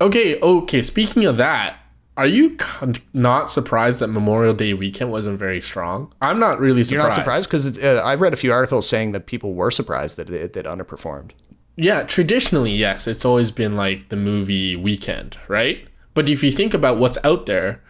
[0.00, 0.82] Okay, okay.
[0.82, 1.78] Speaking of that,
[2.16, 6.12] are you con- not surprised that Memorial Day weekend wasn't very strong?
[6.20, 6.92] I'm not really surprised.
[6.92, 10.16] You're not surprised because uh, I read a few articles saying that people were surprised
[10.18, 11.30] that it, that underperformed.
[11.76, 15.88] Yeah, traditionally, yes, it's always been like the movie weekend, right?
[16.14, 17.82] But if you think about what's out there,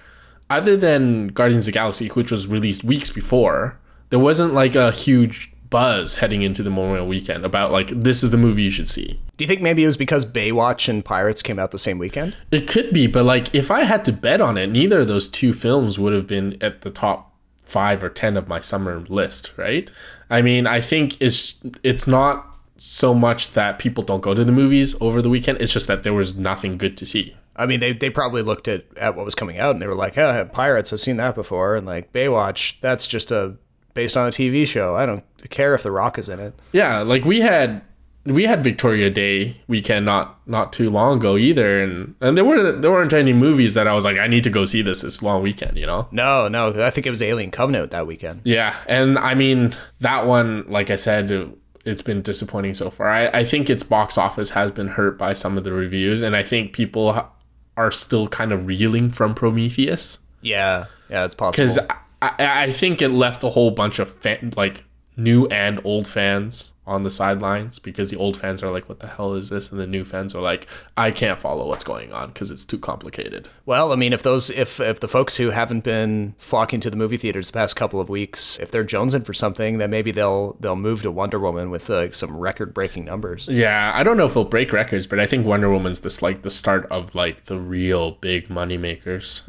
[0.50, 3.78] other than Guardians of the Galaxy, which was released weeks before,
[4.10, 8.30] there wasn't like a huge buzz heading into the Memorial Weekend about like this is
[8.30, 9.20] the movie you should see.
[9.36, 12.36] Do you think maybe it was because Baywatch and Pirates came out the same weekend?
[12.52, 15.26] It could be, but like if I had to bet on it, neither of those
[15.26, 19.52] two films would have been at the top five or ten of my summer list,
[19.56, 19.90] right?
[20.30, 24.52] I mean, I think it's it's not so much that people don't go to the
[24.52, 25.60] movies over the weekend.
[25.60, 27.34] It's just that there was nothing good to see.
[27.56, 29.94] I mean, they, they probably looked at, at what was coming out and they were
[29.94, 31.76] like, oh, Pirates, I've seen that before.
[31.76, 33.56] And like Baywatch, that's just a
[33.94, 34.94] based on a TV show.
[34.96, 36.54] I don't care if The Rock is in it.
[36.72, 37.82] Yeah, like we had
[38.26, 42.82] we had Victoria Day weekend not not too long ago either, and and there weren't
[42.82, 45.22] there weren't any movies that I was like I need to go see this this
[45.22, 46.08] long weekend, you know.
[46.10, 48.40] No, no, I think it was Alien Covenant that weekend.
[48.44, 51.48] Yeah, and I mean that one, like I said, it-
[51.86, 53.08] it's been disappointing so far.
[53.08, 56.34] I, I think its box office has been hurt by some of the reviews, and
[56.34, 57.28] I think people
[57.76, 61.64] are still kind of reeling from Prometheus Yeah, yeah, it's possible.
[61.64, 61.78] because
[62.22, 64.84] I, I, think it left a whole bunch of fan, like
[65.16, 69.06] new and old fans on the sidelines because the old fans are like, "What the
[69.06, 70.66] hell is this?" and the new fans are like,
[70.96, 74.50] "I can't follow what's going on because it's too complicated." Well, I mean, if those,
[74.50, 78.00] if if the folks who haven't been flocking to the movie theaters the past couple
[78.00, 81.70] of weeks, if they're jonesing for something, then maybe they'll they'll move to Wonder Woman
[81.70, 83.48] with uh, some record-breaking numbers.
[83.48, 86.42] Yeah, I don't know if it'll break records, but I think Wonder Woman's this like
[86.42, 89.42] the start of like the real big money makers.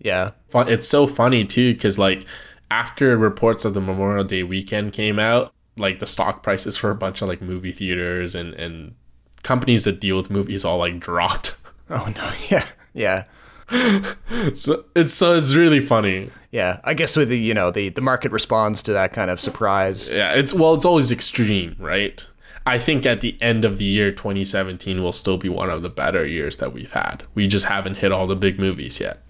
[0.00, 2.24] Yeah, It's so funny too because like
[2.70, 6.94] after reports of the Memorial Day weekend came out, like the stock prices for a
[6.94, 8.94] bunch of like movie theaters and and
[9.42, 11.56] companies that deal with movies all like dropped.
[11.90, 13.24] Oh no, yeah, yeah,
[14.54, 16.30] so it's so it's really funny.
[16.50, 16.80] yeah.
[16.84, 20.10] I guess with the you know the the market responds to that kind of surprise.
[20.10, 22.26] Yeah, it's well, it's always extreme, right?
[22.64, 25.90] I think at the end of the year 2017 will still be one of the
[25.90, 27.24] better years that we've had.
[27.34, 29.20] We just haven't hit all the big movies yet.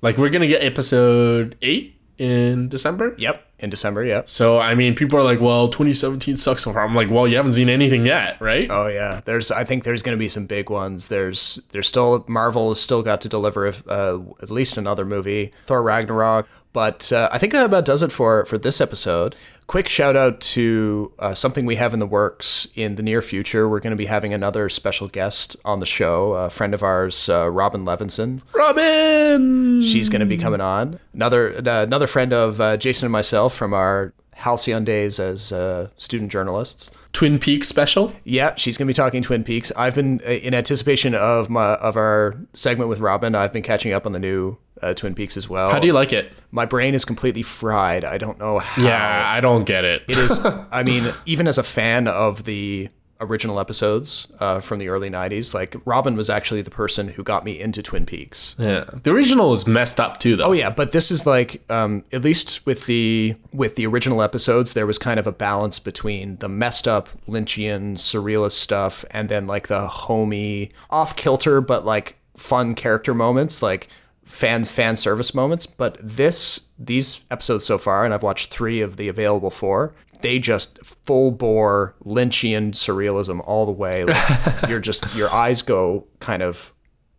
[0.00, 3.14] Like we're gonna get episode eight in December.
[3.18, 4.04] Yep, in December.
[4.04, 4.28] Yep.
[4.28, 7.36] So I mean, people are like, "Well, 2017 sucks so far." I'm like, "Well, you
[7.36, 9.50] haven't seen anything yet, right?" Oh yeah, there's.
[9.50, 11.08] I think there's going to be some big ones.
[11.08, 11.60] There's.
[11.70, 16.48] There's still Marvel has still got to deliver uh, at least another movie, Thor Ragnarok.
[16.72, 19.34] But uh, I think that about does it for for this episode.
[19.66, 23.68] Quick shout out to uh, something we have in the works in the near future.
[23.68, 27.28] We're going to be having another special guest on the show, a friend of ours,
[27.28, 28.42] uh, Robin Levinson.
[28.52, 29.82] Robin.
[29.82, 31.00] She's going to be coming on.
[31.12, 35.88] Another uh, another friend of uh, Jason and myself from our halcyon days as uh,
[35.96, 36.90] student journalists.
[37.12, 38.12] Twin Peaks special.
[38.24, 39.72] Yeah, she's going to be talking Twin Peaks.
[39.74, 43.34] I've been uh, in anticipation of my of our segment with Robin.
[43.34, 45.70] I've been catching up on the new uh, Twin Peaks as well.
[45.70, 46.30] How do you like it?
[46.50, 48.04] My brain is completely fried.
[48.04, 48.82] I don't know how.
[48.82, 50.02] Yeah, I don't get it.
[50.08, 50.38] It is.
[50.44, 52.90] I mean, even as a fan of the
[53.20, 55.54] original episodes uh, from the early 90s.
[55.54, 58.56] Like, Robin was actually the person who got me into Twin Peaks.
[58.58, 58.84] Yeah.
[59.02, 60.46] The original was messed up too, though.
[60.46, 64.72] Oh yeah, but this is like um, at least with the with the original episodes,
[64.72, 69.46] there was kind of a balance between the messed up Lynchian surrealist stuff and then
[69.46, 73.88] like the homey, off kilter but like fun character moments, like
[74.24, 75.66] fan fan service moments.
[75.66, 79.94] But this these episodes so far, and I've watched three of the available four.
[80.20, 84.04] They just full bore Lynchian surrealism all the way.
[84.04, 86.72] Like, you're just your eyes go kind of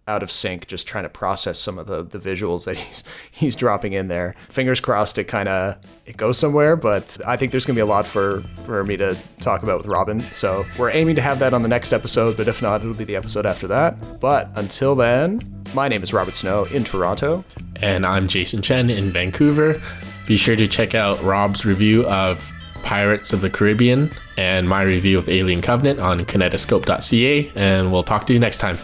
[0.08, 3.56] out of sync just trying to process some of the, the visuals that he's he's
[3.56, 4.36] dropping in there.
[4.50, 7.84] Fingers crossed it kind of it goes somewhere, but I think there's going to be
[7.84, 10.20] a lot for for me to talk about with Robin.
[10.20, 13.04] So, we're aiming to have that on the next episode, but if not, it'll be
[13.04, 14.20] the episode after that.
[14.20, 15.41] But until then,
[15.74, 17.43] my name is Robert Snow in Toronto.
[17.82, 19.82] And I'm Jason Chen in Vancouver.
[20.26, 25.17] Be sure to check out Rob's review of Pirates of the Caribbean and my review
[25.17, 28.78] of Alien Covenant on kinetoscope.ca, and we'll talk to you next time.